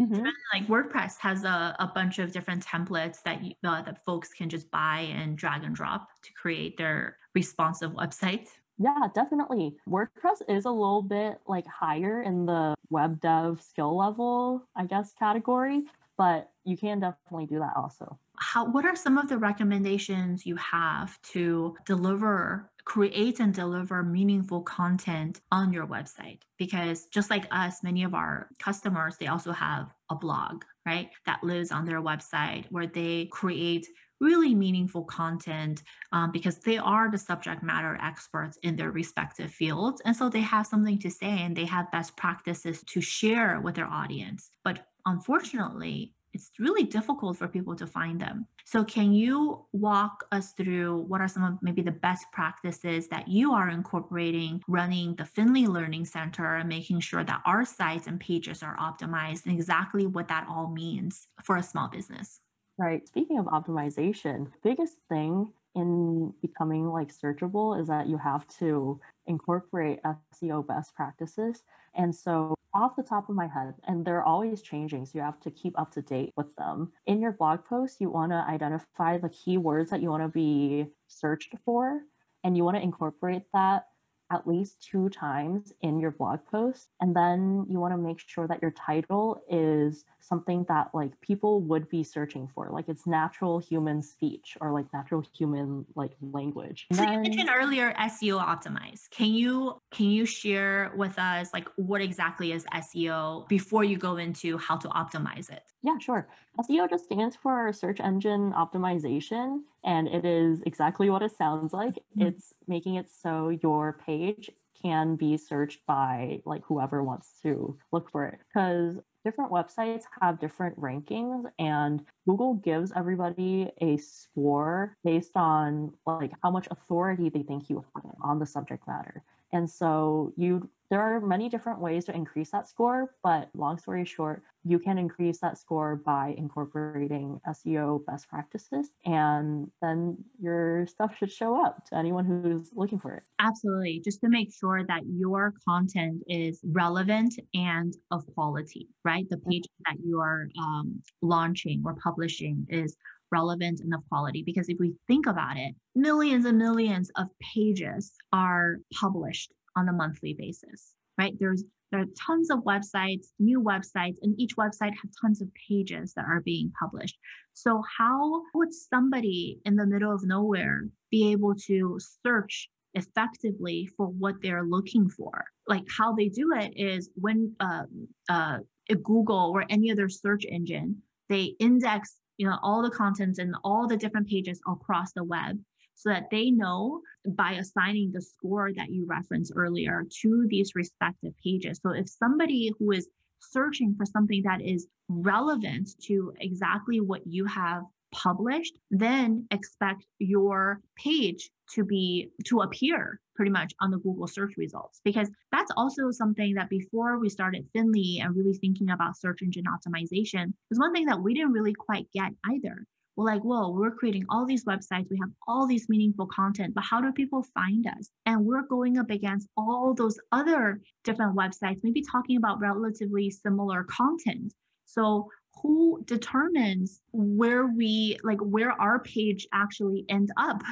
Mm-hmm. 0.00 0.26
Like 0.54 0.66
WordPress 0.66 1.18
has 1.18 1.44
a, 1.44 1.76
a 1.78 1.90
bunch 1.94 2.18
of 2.18 2.32
different 2.32 2.64
templates 2.64 3.22
that 3.24 3.44
you, 3.44 3.52
uh, 3.64 3.82
that 3.82 4.02
folks 4.06 4.30
can 4.32 4.48
just 4.48 4.70
buy 4.70 5.00
and 5.12 5.36
drag 5.36 5.62
and 5.62 5.76
drop 5.76 6.08
to 6.22 6.32
create 6.32 6.78
their 6.78 7.18
responsive 7.34 7.92
website. 7.92 8.48
Yeah, 8.82 9.08
definitely. 9.14 9.76
WordPress 9.86 10.40
is 10.48 10.64
a 10.64 10.70
little 10.70 11.02
bit 11.02 11.38
like 11.46 11.66
higher 11.66 12.22
in 12.22 12.46
the 12.46 12.74
web 12.88 13.20
dev 13.20 13.60
skill 13.60 13.94
level, 13.94 14.66
I 14.74 14.86
guess, 14.86 15.12
category, 15.12 15.82
but 16.16 16.50
you 16.64 16.78
can 16.78 16.98
definitely 17.00 17.44
do 17.44 17.58
that 17.58 17.74
also. 17.76 18.18
How 18.38 18.70
what 18.70 18.86
are 18.86 18.96
some 18.96 19.18
of 19.18 19.28
the 19.28 19.36
recommendations 19.36 20.46
you 20.46 20.56
have 20.56 21.20
to 21.32 21.76
deliver 21.84 22.70
create 22.86 23.38
and 23.38 23.52
deliver 23.52 24.02
meaningful 24.02 24.62
content 24.62 25.42
on 25.52 25.74
your 25.74 25.86
website 25.86 26.40
because 26.58 27.04
just 27.06 27.28
like 27.28 27.46
us 27.50 27.82
many 27.82 28.02
of 28.02 28.14
our 28.14 28.48
customers 28.58 29.16
they 29.18 29.26
also 29.26 29.52
have 29.52 29.92
a 30.08 30.14
blog 30.14 30.64
right 30.86 31.10
that 31.26 31.44
lives 31.44 31.70
on 31.70 31.84
their 31.84 32.00
website 32.00 32.64
where 32.70 32.86
they 32.86 33.26
create 33.26 33.86
really 34.20 34.54
meaningful 34.54 35.04
content 35.04 35.82
um, 36.12 36.30
because 36.30 36.58
they 36.58 36.78
are 36.78 37.10
the 37.10 37.18
subject 37.18 37.62
matter 37.62 37.98
experts 38.02 38.58
in 38.62 38.76
their 38.76 38.90
respective 38.90 39.50
fields. 39.50 40.00
And 40.04 40.14
so 40.14 40.28
they 40.28 40.40
have 40.40 40.66
something 40.66 40.98
to 41.00 41.10
say 41.10 41.40
and 41.40 41.56
they 41.56 41.64
have 41.64 41.90
best 41.90 42.16
practices 42.16 42.82
to 42.88 43.00
share 43.00 43.60
with 43.60 43.74
their 43.74 43.88
audience. 43.88 44.50
But 44.64 44.86
unfortunately, 45.06 46.12
it's 46.32 46.52
really 46.58 46.84
difficult 46.84 47.36
for 47.36 47.48
people 47.48 47.74
to 47.76 47.86
find 47.86 48.20
them. 48.20 48.46
So, 48.64 48.84
can 48.84 49.12
you 49.12 49.66
walk 49.72 50.24
us 50.30 50.52
through 50.52 50.98
what 51.08 51.20
are 51.20 51.28
some 51.28 51.42
of 51.42 51.58
maybe 51.60 51.82
the 51.82 51.90
best 51.90 52.26
practices 52.32 53.08
that 53.08 53.26
you 53.26 53.52
are 53.52 53.68
incorporating 53.68 54.62
running 54.68 55.16
the 55.16 55.24
Finli 55.24 55.66
Learning 55.66 56.04
Center 56.04 56.56
and 56.56 56.68
making 56.68 57.00
sure 57.00 57.24
that 57.24 57.42
our 57.44 57.64
sites 57.64 58.06
and 58.06 58.20
pages 58.20 58.62
are 58.62 58.76
optimized 58.76 59.46
and 59.46 59.54
exactly 59.54 60.06
what 60.06 60.28
that 60.28 60.46
all 60.48 60.70
means 60.70 61.26
for 61.42 61.56
a 61.56 61.62
small 61.62 61.88
business? 61.88 62.40
Right. 62.80 63.06
Speaking 63.06 63.38
of 63.38 63.44
optimization, 63.44 64.52
biggest 64.62 64.96
thing 65.10 65.52
in 65.74 66.32
becoming 66.40 66.88
like 66.88 67.12
searchable 67.14 67.78
is 67.78 67.88
that 67.88 68.06
you 68.08 68.16
have 68.16 68.48
to 68.58 68.98
incorporate 69.26 70.00
SEO 70.34 70.66
best 70.66 70.94
practices. 70.94 71.62
And 71.94 72.14
so 72.14 72.54
off 72.72 72.96
the 72.96 73.02
top 73.02 73.28
of 73.28 73.34
my 73.34 73.48
head, 73.48 73.74
and 73.86 74.02
they're 74.04 74.24
always 74.24 74.62
changing, 74.62 75.04
so 75.04 75.18
you 75.18 75.22
have 75.22 75.40
to 75.40 75.50
keep 75.50 75.78
up 75.78 75.92
to 75.92 76.02
date 76.02 76.32
with 76.38 76.56
them. 76.56 76.92
In 77.06 77.20
your 77.20 77.32
blog 77.32 77.66
post, 77.66 78.00
you 78.00 78.08
want 78.08 78.32
to 78.32 78.46
identify 78.48 79.18
the 79.18 79.28
keywords 79.28 79.90
that 79.90 80.00
you 80.00 80.08
want 80.08 80.22
to 80.22 80.28
be 80.28 80.86
searched 81.06 81.54
for, 81.66 82.00
and 82.44 82.56
you 82.56 82.64
want 82.64 82.78
to 82.78 82.82
incorporate 82.82 83.42
that 83.52 83.88
at 84.32 84.46
least 84.46 84.82
two 84.82 85.08
times 85.08 85.72
in 85.82 85.98
your 85.98 86.12
blog 86.12 86.38
post 86.50 86.88
and 87.00 87.14
then 87.16 87.66
you 87.68 87.80
want 87.80 87.92
to 87.92 87.98
make 87.98 88.20
sure 88.24 88.46
that 88.46 88.62
your 88.62 88.70
title 88.70 89.42
is 89.50 90.04
something 90.20 90.64
that 90.68 90.90
like 90.94 91.20
people 91.20 91.60
would 91.60 91.88
be 91.88 92.02
searching 92.02 92.48
for 92.54 92.68
like 92.70 92.88
it's 92.88 93.06
natural 93.06 93.58
human 93.58 94.02
speech 94.02 94.56
or 94.60 94.72
like 94.72 94.86
natural 94.92 95.24
human 95.36 95.84
like 95.94 96.12
language 96.20 96.86
so 96.92 97.02
then, 97.02 97.12
you 97.12 97.18
mentioned 97.20 97.50
earlier 97.52 97.94
seo 98.00 98.40
optimize 98.44 99.08
can 99.10 99.26
you 99.26 99.80
can 99.90 100.06
you 100.06 100.24
share 100.24 100.92
with 100.96 101.18
us 101.18 101.52
like 101.52 101.68
what 101.76 102.00
exactly 102.00 102.52
is 102.52 102.64
seo 102.74 103.48
before 103.48 103.84
you 103.84 103.96
go 103.96 104.16
into 104.16 104.58
how 104.58 104.76
to 104.76 104.88
optimize 104.88 105.50
it 105.50 105.62
yeah 105.82 105.98
sure 105.98 106.28
seo 106.60 106.88
just 106.88 107.04
stands 107.04 107.36
for 107.36 107.72
search 107.72 108.00
engine 108.00 108.52
optimization 108.52 109.60
and 109.84 110.08
it 110.08 110.24
is 110.24 110.62
exactly 110.66 111.10
what 111.10 111.22
it 111.22 111.36
sounds 111.36 111.72
like. 111.72 111.94
Mm-hmm. 111.94 112.28
It's 112.28 112.54
making 112.66 112.96
it 112.96 113.08
so 113.10 113.48
your 113.48 113.98
page 114.04 114.50
can 114.82 115.16
be 115.16 115.36
searched 115.36 115.84
by 115.86 116.40
like 116.44 116.62
whoever 116.64 117.02
wants 117.02 117.28
to 117.42 117.76
look 117.92 118.10
for 118.10 118.26
it. 118.26 118.38
Because 118.48 118.98
different 119.24 119.50
websites 119.50 120.04
have 120.20 120.40
different 120.40 120.78
rankings 120.80 121.44
and 121.58 122.04
Google 122.26 122.54
gives 122.54 122.92
everybody 122.94 123.70
a 123.80 123.96
score 123.98 124.96
based 125.04 125.36
on 125.36 125.92
like 126.06 126.32
how 126.42 126.50
much 126.50 126.68
authority 126.70 127.28
they 127.28 127.42
think 127.42 127.68
you 127.68 127.84
have 127.94 128.04
on 128.22 128.38
the 128.38 128.46
subject 128.46 128.86
matter. 128.86 129.22
And 129.52 129.68
so 129.68 130.32
you 130.36 130.68
there 130.90 131.00
are 131.00 131.20
many 131.20 131.48
different 131.48 131.78
ways 131.80 132.04
to 132.06 132.14
increase 132.14 132.50
that 132.50 132.68
score, 132.68 133.14
but 133.22 133.48
long 133.54 133.78
story 133.78 134.04
short, 134.04 134.42
you 134.64 134.78
can 134.80 134.98
increase 134.98 135.38
that 135.38 135.56
score 135.56 135.94
by 135.94 136.34
incorporating 136.36 137.40
SEO 137.48 138.04
best 138.06 138.28
practices, 138.28 138.90
and 139.06 139.70
then 139.80 140.18
your 140.40 140.86
stuff 140.88 141.16
should 141.16 141.30
show 141.30 141.64
up 141.64 141.86
to 141.86 141.96
anyone 141.96 142.24
who's 142.24 142.70
looking 142.74 142.98
for 142.98 143.14
it. 143.14 143.22
Absolutely. 143.38 144.02
Just 144.04 144.20
to 144.22 144.28
make 144.28 144.52
sure 144.52 144.84
that 144.84 145.02
your 145.06 145.54
content 145.66 146.22
is 146.26 146.60
relevant 146.64 147.38
and 147.54 147.94
of 148.10 148.26
quality, 148.34 148.88
right? 149.04 149.28
The 149.30 149.38
page 149.38 149.66
that 149.86 149.96
you 150.04 150.18
are 150.20 150.48
um, 150.60 151.00
launching 151.22 151.82
or 151.86 151.94
publishing 152.02 152.66
is 152.68 152.96
relevant 153.32 153.80
and 153.80 153.94
of 153.94 154.00
quality. 154.08 154.42
Because 154.44 154.68
if 154.68 154.78
we 154.78 154.94
think 155.06 155.26
about 155.26 155.56
it, 155.56 155.74
millions 155.94 156.44
and 156.44 156.58
millions 156.58 157.10
of 157.16 157.26
pages 157.54 158.12
are 158.32 158.76
published 158.94 159.52
on 159.76 159.88
a 159.88 159.92
monthly 159.92 160.34
basis, 160.34 160.94
right? 161.18 161.34
There's 161.38 161.64
there 161.90 162.00
are 162.00 162.26
tons 162.26 162.50
of 162.50 162.60
websites, 162.60 163.28
new 163.40 163.60
websites, 163.60 164.16
and 164.22 164.38
each 164.38 164.56
website 164.56 164.92
has 165.02 165.10
tons 165.20 165.42
of 165.42 165.48
pages 165.68 166.12
that 166.14 166.24
are 166.24 166.40
being 166.40 166.72
published. 166.78 167.18
So, 167.52 167.82
how 167.98 168.42
would 168.54 168.72
somebody 168.72 169.58
in 169.64 169.74
the 169.74 169.86
middle 169.86 170.12
of 170.12 170.24
nowhere 170.24 170.88
be 171.10 171.32
able 171.32 171.54
to 171.66 171.98
search 172.24 172.70
effectively 172.94 173.88
for 173.96 174.06
what 174.06 174.36
they're 174.40 174.64
looking 174.64 175.08
for? 175.08 175.44
Like, 175.66 175.84
how 175.96 176.14
they 176.14 176.28
do 176.28 176.52
it 176.54 176.72
is 176.76 177.10
when 177.16 177.56
uh, 177.58 177.84
uh, 178.28 178.58
Google 179.02 179.50
or 179.52 179.64
any 179.68 179.90
other 179.90 180.08
search 180.08 180.44
engine, 180.44 181.02
they 181.28 181.54
index 181.58 182.16
you 182.40 182.46
know 182.46 182.58
all 182.62 182.80
the 182.80 182.90
contents 182.90 183.38
and 183.38 183.54
all 183.64 183.86
the 183.86 183.98
different 183.98 184.26
pages 184.26 184.58
across 184.66 185.12
the 185.12 185.22
web 185.22 185.58
so 185.94 186.08
that 186.08 186.30
they 186.30 186.50
know 186.50 187.02
by 187.36 187.52
assigning 187.52 188.10
the 188.10 188.22
score 188.22 188.70
that 188.74 188.90
you 188.90 189.04
referenced 189.06 189.52
earlier 189.54 190.04
to 190.22 190.46
these 190.48 190.74
respective 190.74 191.34
pages. 191.44 191.78
So 191.82 191.90
if 191.90 192.08
somebody 192.08 192.72
who 192.78 192.92
is 192.92 193.08
searching 193.40 193.94
for 193.94 194.06
something 194.06 194.42
that 194.44 194.62
is 194.62 194.86
relevant 195.08 195.90
to 196.04 196.32
exactly 196.40 197.00
what 197.00 197.26
you 197.26 197.44
have 197.44 197.82
published, 198.12 198.78
then 198.90 199.46
expect 199.50 200.04
your 200.18 200.80
page 200.96 201.50
to 201.74 201.84
be 201.84 202.30
to 202.46 202.60
appear 202.60 203.20
pretty 203.36 203.50
much 203.50 203.72
on 203.80 203.90
the 203.90 203.98
Google 203.98 204.26
search 204.26 204.52
results 204.56 205.00
because 205.04 205.30
that's 205.52 205.70
also 205.76 206.10
something 206.10 206.54
that 206.54 206.68
before 206.68 207.18
we 207.18 207.28
started 207.28 207.66
Finli 207.74 208.22
and 208.22 208.36
really 208.36 208.54
thinking 208.54 208.90
about 208.90 209.16
search 209.16 209.40
engine 209.42 209.64
optimization 209.64 210.52
is 210.70 210.78
one 210.78 210.92
thing 210.92 211.06
that 211.06 211.22
we 211.22 211.32
didn't 211.32 211.52
really 211.52 211.72
quite 211.72 212.06
get 212.12 212.32
either 212.52 212.84
we're 213.20 213.26
like, 213.26 213.42
whoa, 213.42 213.70
we're 213.70 213.90
creating 213.90 214.24
all 214.30 214.46
these 214.46 214.64
websites, 214.64 215.10
we 215.10 215.18
have 215.20 215.30
all 215.46 215.66
these 215.66 215.90
meaningful 215.90 216.26
content, 216.26 216.74
but 216.74 216.84
how 216.84 217.02
do 217.02 217.12
people 217.12 217.44
find 217.54 217.86
us? 217.86 218.08
And 218.24 218.46
we're 218.46 218.66
going 218.66 218.98
up 218.98 219.10
against 219.10 219.48
all 219.58 219.94
those 219.94 220.16
other 220.32 220.80
different 221.04 221.36
websites, 221.36 221.80
maybe 221.82 222.02
talking 222.02 222.38
about 222.38 222.60
relatively 222.60 223.30
similar 223.30 223.84
content. 223.84 224.54
So 224.86 225.28
who 225.62 226.02
determines 226.06 227.00
where 227.12 227.66
we 227.66 228.16
like 228.22 228.38
where 228.40 228.72
our 228.72 229.00
page 229.00 229.46
actually 229.52 230.04
ends 230.08 230.30
up 230.36 230.62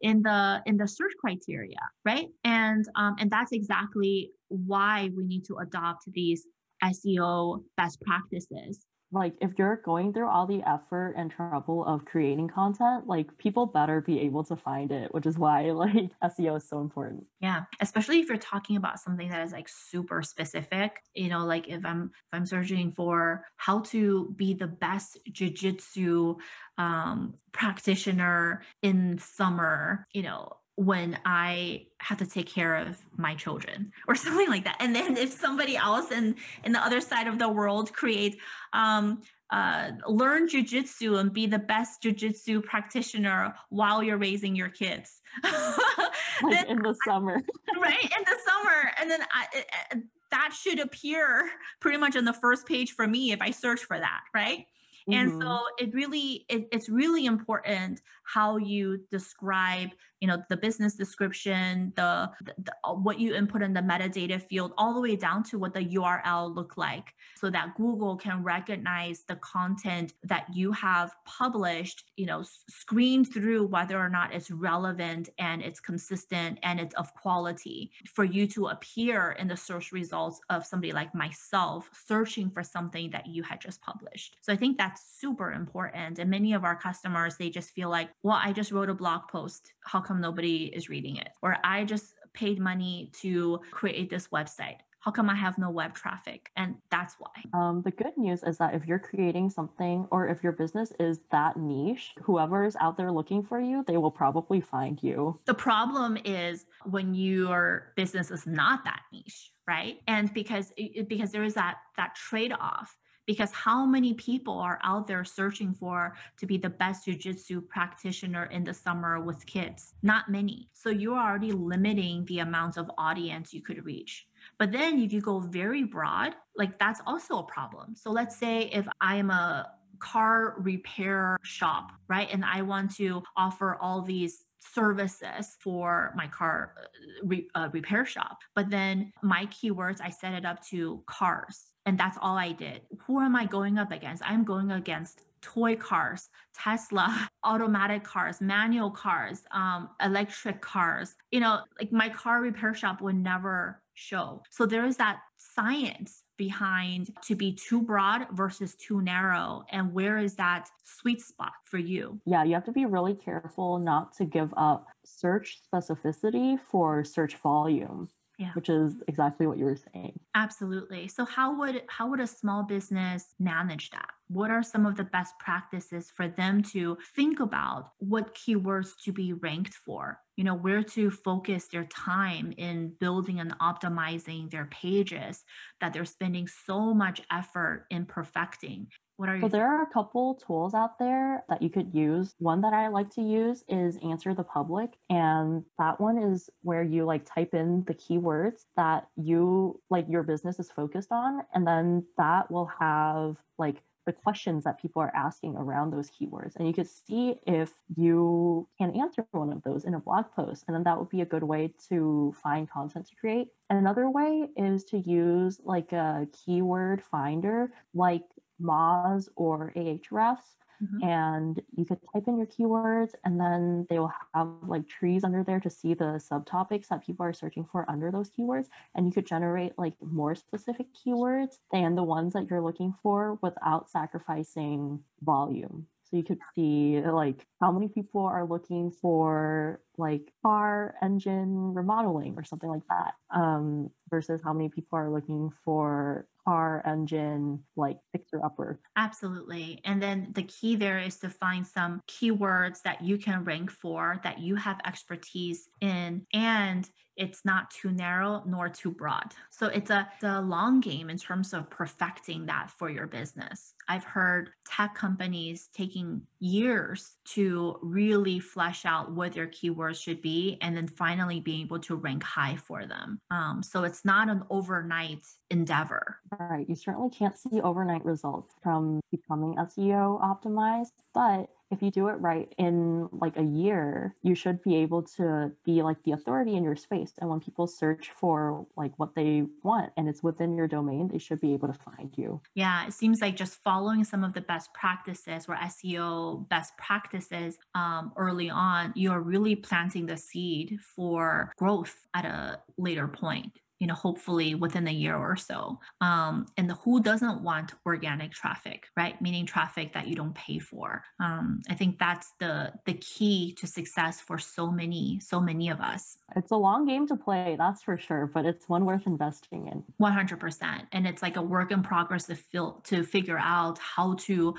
in 0.00 0.22
the 0.22 0.62
in 0.66 0.76
the 0.76 0.86
search 0.86 1.12
criteria 1.20 1.76
right? 2.04 2.28
And 2.44 2.84
um, 2.96 3.16
and 3.18 3.30
that's 3.30 3.52
exactly 3.52 4.30
why 4.48 5.10
we 5.16 5.24
need 5.24 5.44
to 5.46 5.56
adopt 5.58 6.04
these 6.12 6.46
seo 6.84 7.62
best 7.76 8.00
practices 8.00 8.86
like 9.12 9.34
if 9.40 9.52
you're 9.58 9.76
going 9.76 10.12
through 10.12 10.28
all 10.28 10.46
the 10.46 10.62
effort 10.68 11.14
and 11.16 11.30
trouble 11.30 11.84
of 11.84 12.04
creating 12.04 12.48
content 12.48 13.06
like 13.06 13.36
people 13.38 13.66
better 13.66 14.00
be 14.00 14.20
able 14.20 14.42
to 14.42 14.56
find 14.56 14.90
it 14.90 15.12
which 15.12 15.26
is 15.26 15.38
why 15.38 15.62
like 15.70 16.10
seo 16.24 16.56
is 16.56 16.68
so 16.68 16.80
important. 16.80 17.24
Yeah 17.40 17.64
especially 17.80 18.20
if 18.20 18.28
you're 18.28 18.38
talking 18.38 18.76
about 18.76 19.00
something 19.00 19.28
that 19.28 19.44
is 19.44 19.52
like 19.52 19.68
super 19.68 20.22
specific 20.22 21.02
you 21.14 21.28
know 21.28 21.44
like 21.44 21.68
if 21.68 21.84
i'm 21.84 22.04
if 22.04 22.32
i'm 22.32 22.46
searching 22.46 22.92
for 22.92 23.44
how 23.56 23.80
to 23.80 24.32
be 24.36 24.54
the 24.54 24.66
best 24.66 25.18
jiu-jitsu 25.30 26.36
um, 26.78 27.34
practitioner 27.52 28.62
in 28.82 29.18
summer 29.18 30.06
you 30.12 30.22
know 30.22 30.52
when 30.76 31.18
I 31.24 31.86
have 31.98 32.18
to 32.18 32.26
take 32.26 32.46
care 32.46 32.76
of 32.76 32.98
my 33.16 33.34
children 33.34 33.92
or 34.08 34.14
something 34.14 34.48
like 34.48 34.64
that. 34.64 34.76
And 34.80 34.94
then 34.94 35.16
if 35.16 35.30
somebody 35.32 35.76
else 35.76 36.10
in 36.10 36.36
in 36.64 36.72
the 36.72 36.80
other 36.80 37.00
side 37.00 37.26
of 37.26 37.38
the 37.38 37.48
world 37.48 37.92
creates 37.92 38.36
um, 38.72 39.22
uh, 39.50 39.90
learn 40.08 40.48
jujitsu 40.48 41.20
and 41.20 41.30
be 41.32 41.46
the 41.46 41.58
best 41.58 42.02
jujitsu 42.02 42.64
practitioner 42.64 43.54
while 43.68 44.02
you're 44.02 44.16
raising 44.16 44.56
your 44.56 44.70
kids. 44.70 45.20
then, 45.42 46.66
in 46.68 46.78
the 46.78 46.96
summer, 47.06 47.34
right? 47.80 48.02
In 48.02 48.24
the 48.24 48.36
summer, 48.46 48.92
and 48.98 49.10
then 49.10 49.20
I, 49.30 49.46
it, 49.52 50.02
that 50.30 50.54
should 50.58 50.80
appear 50.80 51.50
pretty 51.80 51.98
much 51.98 52.16
on 52.16 52.24
the 52.24 52.32
first 52.32 52.66
page 52.66 52.92
for 52.92 53.06
me 53.06 53.32
if 53.32 53.42
I 53.42 53.50
search 53.50 53.80
for 53.80 53.98
that, 53.98 54.22
right? 54.34 54.64
Mm-hmm. 55.08 55.12
And 55.12 55.42
so 55.42 55.60
it 55.78 55.92
really 55.92 56.46
it, 56.48 56.68
it's 56.72 56.88
really 56.88 57.26
important 57.26 58.00
how 58.24 58.56
you 58.56 59.04
describe 59.10 59.90
you 60.22 60.28
know 60.28 60.42
the 60.48 60.56
business 60.56 60.94
description 60.94 61.92
the, 61.96 62.30
the, 62.44 62.72
uh, 62.84 62.94
what 62.94 63.18
you 63.18 63.34
input 63.34 63.60
in 63.60 63.72
the 63.74 63.80
metadata 63.80 64.40
field 64.40 64.72
all 64.78 64.94
the 64.94 65.00
way 65.00 65.16
down 65.16 65.42
to 65.42 65.58
what 65.58 65.74
the 65.74 65.84
url 65.96 66.54
look 66.54 66.76
like 66.76 67.12
so 67.36 67.50
that 67.50 67.74
google 67.76 68.16
can 68.16 68.42
recognize 68.42 69.24
the 69.28 69.36
content 69.36 70.14
that 70.22 70.46
you 70.52 70.72
have 70.72 71.12
published 71.26 72.04
you 72.16 72.26
know 72.26 72.42
screen 72.68 73.24
through 73.24 73.66
whether 73.66 73.98
or 73.98 74.08
not 74.08 74.32
it's 74.32 74.50
relevant 74.50 75.28
and 75.38 75.60
it's 75.62 75.80
consistent 75.80 76.58
and 76.62 76.80
it's 76.80 76.94
of 76.94 77.12
quality. 77.14 77.90
For 78.14 78.24
you 78.24 78.46
to 78.48 78.66
appear 78.68 79.32
in 79.38 79.48
the 79.48 79.56
search 79.56 79.92
results 79.92 80.40
of 80.50 80.66
somebody 80.66 80.92
like 80.92 81.14
myself 81.14 81.90
searching 82.06 82.50
for 82.50 82.62
something 82.62 83.10
that 83.10 83.26
you 83.26 83.42
had 83.42 83.60
just 83.60 83.80
published. 83.80 84.36
So 84.40 84.52
i 84.52 84.56
think 84.56 84.78
that's 84.78 85.02
super 85.20 85.52
important 85.52 86.18
and 86.18 86.30
many 86.30 86.52
of 86.52 86.64
our 86.64 86.76
customers 86.76 87.36
they 87.36 87.50
just 87.50 87.70
feel 87.70 87.90
like 87.90 88.10
well 88.22 88.40
i 88.42 88.52
just 88.52 88.72
wrote 88.72 88.90
a 88.90 88.94
blog 88.94 89.22
post. 89.28 89.72
How 89.84 90.00
come 90.00 90.11
nobody 90.20 90.66
is 90.74 90.88
reading 90.88 91.16
it 91.16 91.28
or 91.42 91.56
i 91.64 91.84
just 91.84 92.14
paid 92.34 92.58
money 92.58 93.10
to 93.12 93.60
create 93.70 94.08
this 94.08 94.28
website 94.28 94.78
how 95.02 95.10
come 95.10 95.28
I 95.28 95.34
have 95.34 95.58
no 95.58 95.68
web 95.68 95.94
traffic? 95.94 96.50
And 96.56 96.76
that's 96.88 97.16
why. 97.18 97.30
Um, 97.52 97.82
the 97.82 97.90
good 97.90 98.16
news 98.16 98.44
is 98.44 98.56
that 98.58 98.72
if 98.72 98.86
you're 98.86 99.00
creating 99.00 99.50
something 99.50 100.06
or 100.12 100.28
if 100.28 100.44
your 100.44 100.52
business 100.52 100.92
is 101.00 101.18
that 101.32 101.56
niche, 101.56 102.12
whoever 102.22 102.64
is 102.64 102.76
out 102.80 102.96
there 102.96 103.10
looking 103.10 103.42
for 103.42 103.58
you, 103.58 103.82
they 103.88 103.96
will 103.96 104.12
probably 104.12 104.60
find 104.60 105.02
you. 105.02 105.40
The 105.44 105.54
problem 105.54 106.16
is 106.24 106.66
when 106.84 107.14
your 107.14 107.92
business 107.96 108.30
is 108.30 108.46
not 108.46 108.84
that 108.84 109.00
niche, 109.12 109.50
right? 109.66 109.98
And 110.06 110.32
because 110.32 110.72
because 111.08 111.32
there 111.32 111.42
is 111.42 111.54
that 111.54 111.78
that 111.96 112.14
trade 112.14 112.52
off 112.52 112.96
because 113.26 113.52
how 113.52 113.84
many 113.86 114.14
people 114.14 114.58
are 114.58 114.78
out 114.82 115.06
there 115.06 115.24
searching 115.24 115.72
for 115.72 116.14
to 116.38 116.46
be 116.46 116.56
the 116.56 116.70
best 116.70 117.04
jiu-jitsu 117.04 117.60
practitioner 117.62 118.44
in 118.46 118.64
the 118.64 118.74
summer 118.74 119.20
with 119.20 119.46
kids? 119.46 119.94
Not 120.02 120.30
many. 120.30 120.68
So 120.72 120.90
you're 120.90 121.18
already 121.18 121.52
limiting 121.52 122.24
the 122.26 122.40
amount 122.40 122.76
of 122.76 122.90
audience 122.98 123.52
you 123.52 123.62
could 123.62 123.84
reach. 123.84 124.26
But 124.58 124.72
then 124.72 124.98
if 124.98 125.12
you 125.12 125.20
go 125.20 125.38
very 125.38 125.84
broad 125.84 126.34
like 126.56 126.78
that's 126.78 127.00
also 127.06 127.38
a 127.38 127.44
problem. 127.44 127.94
So 127.96 128.10
let's 128.10 128.36
say 128.36 128.70
if 128.72 128.86
i 129.00 129.16
am 129.16 129.30
a 129.30 129.70
car 129.98 130.56
repair 130.58 131.38
shop 131.44 131.92
right 132.08 132.28
and 132.32 132.44
i 132.44 132.60
want 132.60 132.92
to 132.96 133.22
offer 133.36 133.76
all 133.80 134.02
these 134.02 134.44
services 134.62 135.56
for 135.60 136.12
my 136.16 136.26
car 136.26 136.74
uh, 136.78 136.86
re, 137.24 137.48
uh, 137.54 137.68
repair 137.72 138.06
shop. 138.06 138.38
But 138.54 138.70
then 138.70 139.12
my 139.22 139.46
keywords, 139.46 140.00
I 140.00 140.10
set 140.10 140.34
it 140.34 140.44
up 140.44 140.64
to 140.66 141.02
cars, 141.06 141.71
and 141.86 141.98
that's 141.98 142.18
all 142.20 142.36
I 142.36 142.52
did. 142.52 142.82
Who 143.06 143.20
am 143.20 143.34
I 143.34 143.46
going 143.46 143.78
up 143.78 143.90
against? 143.90 144.22
I'm 144.24 144.44
going 144.44 144.70
against 144.70 145.22
toy 145.40 145.76
cars, 145.76 146.28
Tesla, 146.54 147.28
automatic 147.44 148.04
cars, 148.04 148.40
manual 148.40 148.90
cars, 148.90 149.42
um, 149.50 149.88
electric 150.02 150.60
cars. 150.60 151.14
You 151.30 151.40
know, 151.40 151.60
like 151.78 151.92
my 151.92 152.08
car 152.08 152.40
repair 152.40 152.74
shop 152.74 153.00
would 153.00 153.16
never 153.16 153.82
show. 153.94 154.42
So 154.50 154.64
there 154.64 154.86
is 154.86 154.96
that 154.98 155.20
science 155.36 156.22
behind 156.38 157.10
to 157.22 157.34
be 157.34 157.52
too 157.52 157.82
broad 157.82 158.26
versus 158.32 158.74
too 158.76 159.02
narrow 159.02 159.64
and 159.70 159.92
where 159.92 160.18
is 160.18 160.34
that 160.34 160.68
sweet 160.82 161.20
spot 161.20 161.52
for 161.64 161.78
you 161.78 162.18
yeah 162.24 162.42
you 162.42 162.54
have 162.54 162.64
to 162.64 162.72
be 162.72 162.86
really 162.86 163.14
careful 163.14 163.78
not 163.78 164.16
to 164.16 164.24
give 164.24 164.52
up 164.56 164.86
search 165.04 165.60
specificity 165.72 166.58
for 166.58 167.04
search 167.04 167.36
volume 167.36 168.08
yeah. 168.42 168.52
which 168.54 168.68
is 168.68 168.96
exactly 169.06 169.46
what 169.46 169.56
you 169.56 169.64
were 169.64 169.78
saying. 169.92 170.18
Absolutely. 170.34 171.06
So 171.06 171.24
how 171.24 171.56
would 171.58 171.82
how 171.88 172.10
would 172.10 172.20
a 172.20 172.26
small 172.26 172.64
business 172.64 173.34
manage 173.38 173.90
that? 173.90 174.10
What 174.28 174.50
are 174.50 174.62
some 174.62 174.84
of 174.84 174.96
the 174.96 175.04
best 175.04 175.38
practices 175.38 176.10
for 176.16 176.26
them 176.26 176.62
to 176.74 176.98
think 177.14 177.38
about 177.38 177.90
what 177.98 178.34
keywords 178.34 178.90
to 179.04 179.12
be 179.12 179.32
ranked 179.32 179.74
for? 179.74 180.18
You 180.36 180.44
know 180.44 180.54
where 180.54 180.82
to 180.82 181.10
focus 181.10 181.68
their 181.68 181.84
time 181.84 182.52
in 182.56 182.94
building 182.98 183.38
and 183.38 183.56
optimizing 183.60 184.50
their 184.50 184.66
pages 184.66 185.44
that 185.80 185.92
they're 185.92 186.04
spending 186.04 186.48
so 186.48 186.92
much 186.92 187.20
effort 187.30 187.86
in 187.90 188.06
perfecting 188.06 188.88
what 189.16 189.28
are 189.28 189.36
you? 189.36 189.42
So 189.42 189.48
there 189.48 189.66
are 189.66 189.82
a 189.82 189.86
couple 189.86 190.34
tools 190.34 190.74
out 190.74 190.98
there 190.98 191.44
that 191.48 191.62
you 191.62 191.70
could 191.70 191.94
use. 191.94 192.34
One 192.38 192.60
that 192.62 192.72
I 192.72 192.88
like 192.88 193.10
to 193.14 193.22
use 193.22 193.64
is 193.68 193.98
Answer 194.02 194.34
the 194.34 194.44
Public. 194.44 194.96
And 195.10 195.64
that 195.78 196.00
one 196.00 196.18
is 196.18 196.50
where 196.62 196.82
you 196.82 197.04
like 197.04 197.24
type 197.24 197.54
in 197.54 197.84
the 197.84 197.94
keywords 197.94 198.64
that 198.76 199.08
you 199.16 199.80
like 199.90 200.06
your 200.08 200.22
business 200.22 200.58
is 200.58 200.70
focused 200.70 201.12
on. 201.12 201.42
And 201.54 201.66
then 201.66 202.04
that 202.16 202.50
will 202.50 202.70
have 202.80 203.36
like 203.58 203.82
the 204.06 204.12
questions 204.12 204.64
that 204.64 204.80
people 204.80 205.00
are 205.00 205.14
asking 205.14 205.56
around 205.56 205.92
those 205.92 206.10
keywords. 206.10 206.56
And 206.56 206.66
you 206.66 206.74
could 206.74 206.88
see 206.88 207.36
if 207.46 207.72
you 207.96 208.68
can 208.78 208.90
answer 208.98 209.24
one 209.30 209.52
of 209.52 209.62
those 209.62 209.84
in 209.84 209.94
a 209.94 210.00
blog 210.00 210.24
post. 210.34 210.64
And 210.66 210.74
then 210.74 210.82
that 210.84 210.98
would 210.98 211.08
be 211.08 211.20
a 211.20 211.26
good 211.26 211.44
way 211.44 211.72
to 211.88 212.34
find 212.42 212.68
content 212.68 213.06
to 213.06 213.14
create. 213.14 213.48
And 213.70 213.78
another 213.78 214.10
way 214.10 214.48
is 214.56 214.84
to 214.86 214.98
use 214.98 215.60
like 215.64 215.92
a 215.92 216.26
keyword 216.44 217.02
finder, 217.02 217.72
like 217.94 218.24
Moz 218.62 219.28
or 219.36 219.72
Ahrefs. 219.76 220.56
Mm-hmm. 220.82 221.08
And 221.08 221.62
you 221.76 221.84
could 221.84 221.98
type 222.12 222.24
in 222.26 222.38
your 222.38 222.46
keywords, 222.46 223.12
and 223.24 223.38
then 223.38 223.86
they 223.88 224.00
will 224.00 224.12
have 224.34 224.48
like 224.66 224.88
trees 224.88 225.22
under 225.22 225.44
there 225.44 225.60
to 225.60 225.70
see 225.70 225.94
the 225.94 226.20
subtopics 226.30 226.88
that 226.88 227.06
people 227.06 227.24
are 227.24 227.32
searching 227.32 227.64
for 227.70 227.88
under 227.88 228.10
those 228.10 228.30
keywords. 228.30 228.66
And 228.96 229.06
you 229.06 229.12
could 229.12 229.26
generate 229.26 229.78
like 229.78 229.94
more 230.00 230.34
specific 230.34 230.86
keywords 230.92 231.58
than 231.70 231.94
the 231.94 232.02
ones 232.02 232.32
that 232.32 232.50
you're 232.50 232.60
looking 232.60 232.94
for 233.00 233.38
without 233.42 233.90
sacrificing 233.90 235.00
volume. 235.20 235.86
So 236.12 236.18
you 236.18 236.24
could 236.24 236.40
see 236.54 237.00
like 237.00 237.46
how 237.60 237.72
many 237.72 237.88
people 237.88 238.20
are 238.20 238.44
looking 238.44 238.90
for 238.90 239.80
like 239.96 240.30
car 240.42 240.94
engine 241.00 241.72
remodeling 241.72 242.34
or 242.36 242.44
something 242.44 242.68
like 242.68 242.86
that 242.90 243.14
um, 243.30 243.90
versus 244.10 244.42
how 244.44 244.52
many 244.52 244.68
people 244.68 244.98
are 244.98 245.08
looking 245.08 245.50
for 245.64 246.26
car 246.44 246.82
engine 246.86 247.62
like 247.76 247.98
fixer 248.12 248.44
upper. 248.44 248.80
Absolutely. 248.96 249.80
And 249.84 250.02
then 250.02 250.28
the 250.32 250.42
key 250.44 250.76
there 250.76 250.98
is 250.98 251.18
to 251.18 251.28
find 251.28 251.66
some 251.66 252.00
keywords 252.08 252.82
that 252.82 253.02
you 253.02 253.18
can 253.18 253.44
rank 253.44 253.70
for 253.70 254.20
that 254.24 254.40
you 254.40 254.56
have 254.56 254.80
expertise 254.84 255.68
in 255.80 256.26
and 256.32 256.88
it's 257.16 257.44
not 257.44 257.70
too 257.70 257.90
narrow 257.90 258.42
nor 258.46 258.68
too 258.68 258.90
broad. 258.90 259.34
So 259.50 259.66
it's 259.66 259.90
a, 259.90 260.08
it's 260.14 260.24
a 260.24 260.40
long 260.40 260.80
game 260.80 261.10
in 261.10 261.18
terms 261.18 261.52
of 261.52 261.68
perfecting 261.68 262.46
that 262.46 262.70
for 262.70 262.88
your 262.88 263.06
business. 263.06 263.74
I've 263.88 264.04
heard 264.04 264.50
tech 264.64 264.94
companies 264.94 265.68
taking 265.74 266.22
years 266.38 267.16
to 267.24 267.78
really 267.82 268.40
flesh 268.40 268.84
out 268.84 269.12
what 269.12 269.32
their 269.32 269.46
keywords 269.46 270.02
should 270.02 270.22
be 270.22 270.58
and 270.60 270.76
then 270.76 270.88
finally 270.88 271.40
being 271.40 271.62
able 271.62 271.78
to 271.80 271.96
rank 271.96 272.22
high 272.22 272.56
for 272.56 272.86
them. 272.86 273.20
Um, 273.30 273.62
so 273.62 273.84
it's 273.84 274.04
not 274.04 274.28
an 274.28 274.42
overnight 274.50 275.26
endeavor. 275.50 276.18
Right. 276.38 276.68
You 276.68 276.74
certainly 276.74 277.10
can't 277.10 277.38
see 277.38 277.60
overnight 277.60 278.04
results 278.04 278.54
from 278.62 279.00
becoming 279.10 279.56
SEO 279.56 280.20
optimized, 280.20 280.92
but 281.14 281.48
if 281.72 281.80
you 281.80 281.90
do 281.90 282.08
it 282.08 282.20
right 282.20 282.52
in 282.58 283.08
like 283.12 283.36
a 283.38 283.42
year, 283.42 284.14
you 284.22 284.34
should 284.34 284.62
be 284.62 284.76
able 284.76 285.02
to 285.02 285.50
be 285.64 285.82
like 285.82 285.96
the 286.04 286.12
authority 286.12 286.54
in 286.54 286.62
your 286.62 286.76
space. 286.76 287.12
And 287.18 287.30
when 287.30 287.40
people 287.40 287.66
search 287.66 288.10
for 288.14 288.66
like 288.76 288.92
what 288.98 289.14
they 289.14 289.44
want 289.62 289.90
and 289.96 290.06
it's 290.06 290.22
within 290.22 290.54
your 290.54 290.68
domain, 290.68 291.08
they 291.10 291.18
should 291.18 291.40
be 291.40 291.54
able 291.54 291.68
to 291.68 291.74
find 291.74 292.12
you. 292.16 292.42
Yeah, 292.54 292.86
it 292.86 292.92
seems 292.92 293.22
like 293.22 293.36
just 293.36 293.62
following 293.72 294.04
some 294.04 294.22
of 294.22 294.34
the 294.34 294.40
best 294.42 294.70
practices 294.74 295.46
or 295.48 295.56
SEO 295.56 296.46
best 296.50 296.76
practices 296.76 297.56
um, 297.74 298.12
early 298.18 298.50
on, 298.50 298.92
you're 298.94 299.20
really 299.20 299.56
planting 299.56 300.04
the 300.04 300.14
seed 300.14 300.78
for 300.94 301.50
growth 301.56 302.06
at 302.12 302.26
a 302.26 302.60
later 302.76 303.08
point 303.08 303.61
you 303.82 303.88
know, 303.88 303.94
hopefully 303.94 304.54
within 304.54 304.86
a 304.86 304.92
year 304.92 305.16
or 305.16 305.34
so. 305.34 305.80
Um, 306.00 306.46
and 306.56 306.70
who 306.84 307.02
doesn't 307.02 307.42
want 307.42 307.72
organic 307.84 308.30
traffic, 308.30 308.86
right? 308.96 309.20
Meaning 309.20 309.44
traffic 309.44 309.92
that 309.94 310.06
you 310.06 310.14
don't 310.14 310.36
pay 310.36 310.60
for. 310.60 311.02
Um, 311.18 311.62
I 311.68 311.74
think 311.74 311.98
that's 311.98 312.32
the 312.38 312.72
the 312.86 312.94
key 312.94 313.52
to 313.58 313.66
success 313.66 314.20
for 314.20 314.38
so 314.38 314.70
many, 314.70 315.18
so 315.18 315.40
many 315.40 315.68
of 315.68 315.80
us. 315.80 316.18
It's 316.36 316.52
a 316.52 316.56
long 316.56 316.86
game 316.86 317.08
to 317.08 317.16
play, 317.16 317.56
that's 317.58 317.82
for 317.82 317.98
sure, 317.98 318.30
but 318.32 318.46
it's 318.46 318.68
one 318.68 318.84
worth 318.84 319.04
investing 319.04 319.66
in. 319.66 319.82
100%. 320.00 320.86
And 320.92 321.04
it's 321.04 321.20
like 321.20 321.36
a 321.36 321.42
work 321.42 321.72
in 321.72 321.82
progress 321.82 322.26
to 322.26 322.36
feel 322.36 322.80
to 322.84 323.02
figure 323.02 323.38
out 323.38 323.80
how 323.80 324.14
to 324.26 324.54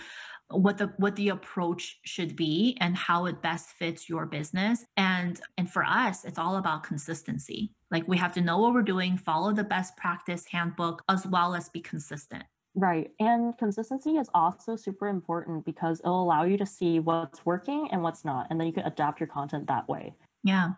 what 0.54 0.78
the 0.78 0.94
what 0.98 1.16
the 1.16 1.30
approach 1.30 2.00
should 2.04 2.36
be 2.36 2.78
and 2.80 2.96
how 2.96 3.26
it 3.26 3.42
best 3.42 3.70
fits 3.70 4.08
your 4.10 4.26
business 4.26 4.86
and 4.98 5.42
and 5.58 5.72
for 5.72 5.84
us 5.84 6.26
it's 6.26 6.39
all 6.39 6.58
about 6.58 6.84
consistency 6.84 7.72
like 7.92 8.08
we 8.08 8.18
have 8.18 8.34
to 8.34 8.42
know 8.42 8.58
what 8.60 8.74
we're 8.74 8.82
doing 8.82 9.18
follow 9.18 9.52
the 9.52 9.63
best 9.63 9.96
practice 9.98 10.46
handbook 10.46 11.04
as 11.10 11.26
well 11.28 11.56
as 11.56 11.70
be 11.70 11.82
consistent 11.82 12.44
Right. 12.76 13.12
And 13.20 13.56
consistency 13.58 14.18
is 14.18 14.30
also 14.34 14.76
super 14.76 15.08
important 15.08 15.63
because 15.63 16.00
it'll 16.00 16.24
allow 16.24 16.44
you 16.44 16.58
to 16.58 16.66
see 16.66 17.00
what's 17.00 17.46
working 17.46 17.88
and 17.92 18.02
what's 18.02 18.26
not. 18.26 18.48
And 18.50 18.60
then 18.60 18.66
you 18.66 18.74
can 18.74 18.86
adapt 18.86 19.20
your 19.20 19.28
content 19.28 19.68
that 19.68 19.88
way. 19.88 20.16
Yeah. 20.44 20.72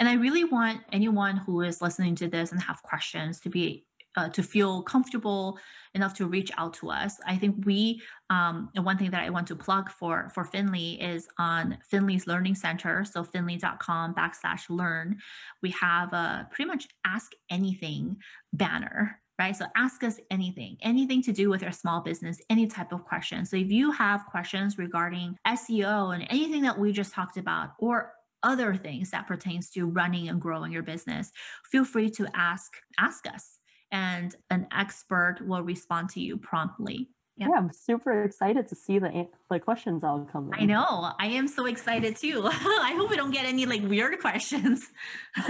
And 0.00 0.08
I 0.08 0.14
really 0.14 0.44
want 0.44 0.80
anyone 0.92 1.36
who 1.36 1.60
is 1.60 1.82
listening 1.82 2.16
to 2.16 2.28
this 2.28 2.52
and 2.52 2.60
have 2.62 2.82
questions 2.82 3.38
to 3.40 3.50
be 3.50 3.84
uh, 4.16 4.28
to 4.30 4.42
feel 4.42 4.82
comfortable 4.82 5.58
enough 5.94 6.14
to 6.14 6.26
reach 6.26 6.50
out 6.58 6.74
to 6.74 6.90
us. 6.90 7.16
I 7.26 7.36
think 7.36 7.64
we 7.64 8.02
um, 8.30 8.70
one 8.74 8.98
thing 8.98 9.10
that 9.10 9.22
I 9.22 9.30
want 9.30 9.46
to 9.48 9.56
plug 9.56 9.90
for 9.90 10.30
for 10.34 10.44
Finli 10.44 11.02
is 11.02 11.28
on 11.38 11.78
Finli's 11.90 12.26
Learning 12.26 12.54
Center. 12.54 13.04
So 13.04 13.24
finli.com 13.24 14.14
backslash 14.14 14.68
learn. 14.68 15.18
We 15.62 15.70
have 15.70 16.12
a 16.12 16.48
pretty 16.50 16.68
much 16.68 16.88
ask 17.04 17.32
anything 17.50 18.16
banner 18.52 19.18
right? 19.38 19.56
So 19.56 19.64
ask 19.76 20.04
us 20.04 20.20
anything, 20.30 20.76
anything 20.82 21.22
to 21.22 21.32
do 21.32 21.48
with 21.48 21.62
your 21.62 21.72
small 21.72 22.00
business, 22.00 22.38
any 22.50 22.66
type 22.66 22.92
of 22.92 23.04
question. 23.04 23.44
So 23.44 23.56
if 23.56 23.72
you 23.72 23.90
have 23.90 24.26
questions 24.26 24.78
regarding 24.78 25.36
SEO 25.46 26.14
and 26.14 26.24
anything 26.30 26.62
that 26.62 26.78
we 26.78 26.92
just 26.92 27.12
talked 27.12 27.38
about, 27.38 27.70
or 27.78 28.12
other 28.42 28.74
things 28.74 29.10
that 29.10 29.26
pertains 29.26 29.70
to 29.70 29.86
running 29.86 30.28
and 30.28 30.40
growing 30.40 30.72
your 30.72 30.82
business, 30.82 31.30
feel 31.70 31.84
free 31.84 32.10
to 32.10 32.26
ask 32.34 32.72
ask 32.98 33.26
us 33.26 33.58
and 33.92 34.34
an 34.50 34.66
expert 34.76 35.38
will 35.46 35.62
respond 35.62 36.08
to 36.10 36.20
you 36.20 36.36
promptly. 36.36 37.08
Yeah. 37.36 37.48
yeah. 37.50 37.56
I'm 37.58 37.72
super 37.72 38.24
excited 38.24 38.66
to 38.68 38.74
see 38.74 38.98
the 38.98 39.28
the 39.50 39.60
questions 39.60 40.02
all 40.02 40.28
come 40.30 40.52
in. 40.54 40.60
I 40.60 40.64
know. 40.64 41.12
I 41.18 41.26
am 41.26 41.46
so 41.46 41.66
excited 41.66 42.16
too. 42.16 42.42
I 42.46 42.94
hope 42.96 43.10
we 43.10 43.16
don't 43.16 43.30
get 43.30 43.46
any 43.46 43.66
like 43.66 43.82
weird 43.82 44.18
questions. 44.20 44.90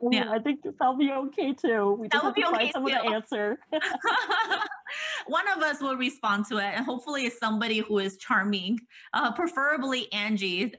yeah, 0.00 0.30
I 0.30 0.38
think 0.38 0.60
that'll 0.62 0.96
be 0.96 1.10
okay 1.10 1.52
too. 1.52 1.96
We 1.98 2.08
just 2.08 2.22
have 2.22 2.34
to 2.34 2.42
find 2.42 2.72
someone 2.72 2.92
too. 2.92 3.08
to 3.08 3.14
answer. 3.14 3.58
One 5.26 5.44
of 5.48 5.62
us 5.62 5.80
will 5.80 5.96
respond 5.96 6.46
to 6.46 6.58
it, 6.58 6.72
and 6.76 6.84
hopefully, 6.84 7.24
it's 7.24 7.38
somebody 7.38 7.78
who 7.78 7.98
is 7.98 8.16
charming, 8.16 8.78
uh, 9.12 9.32
preferably 9.32 10.10
Angie, 10.12 10.72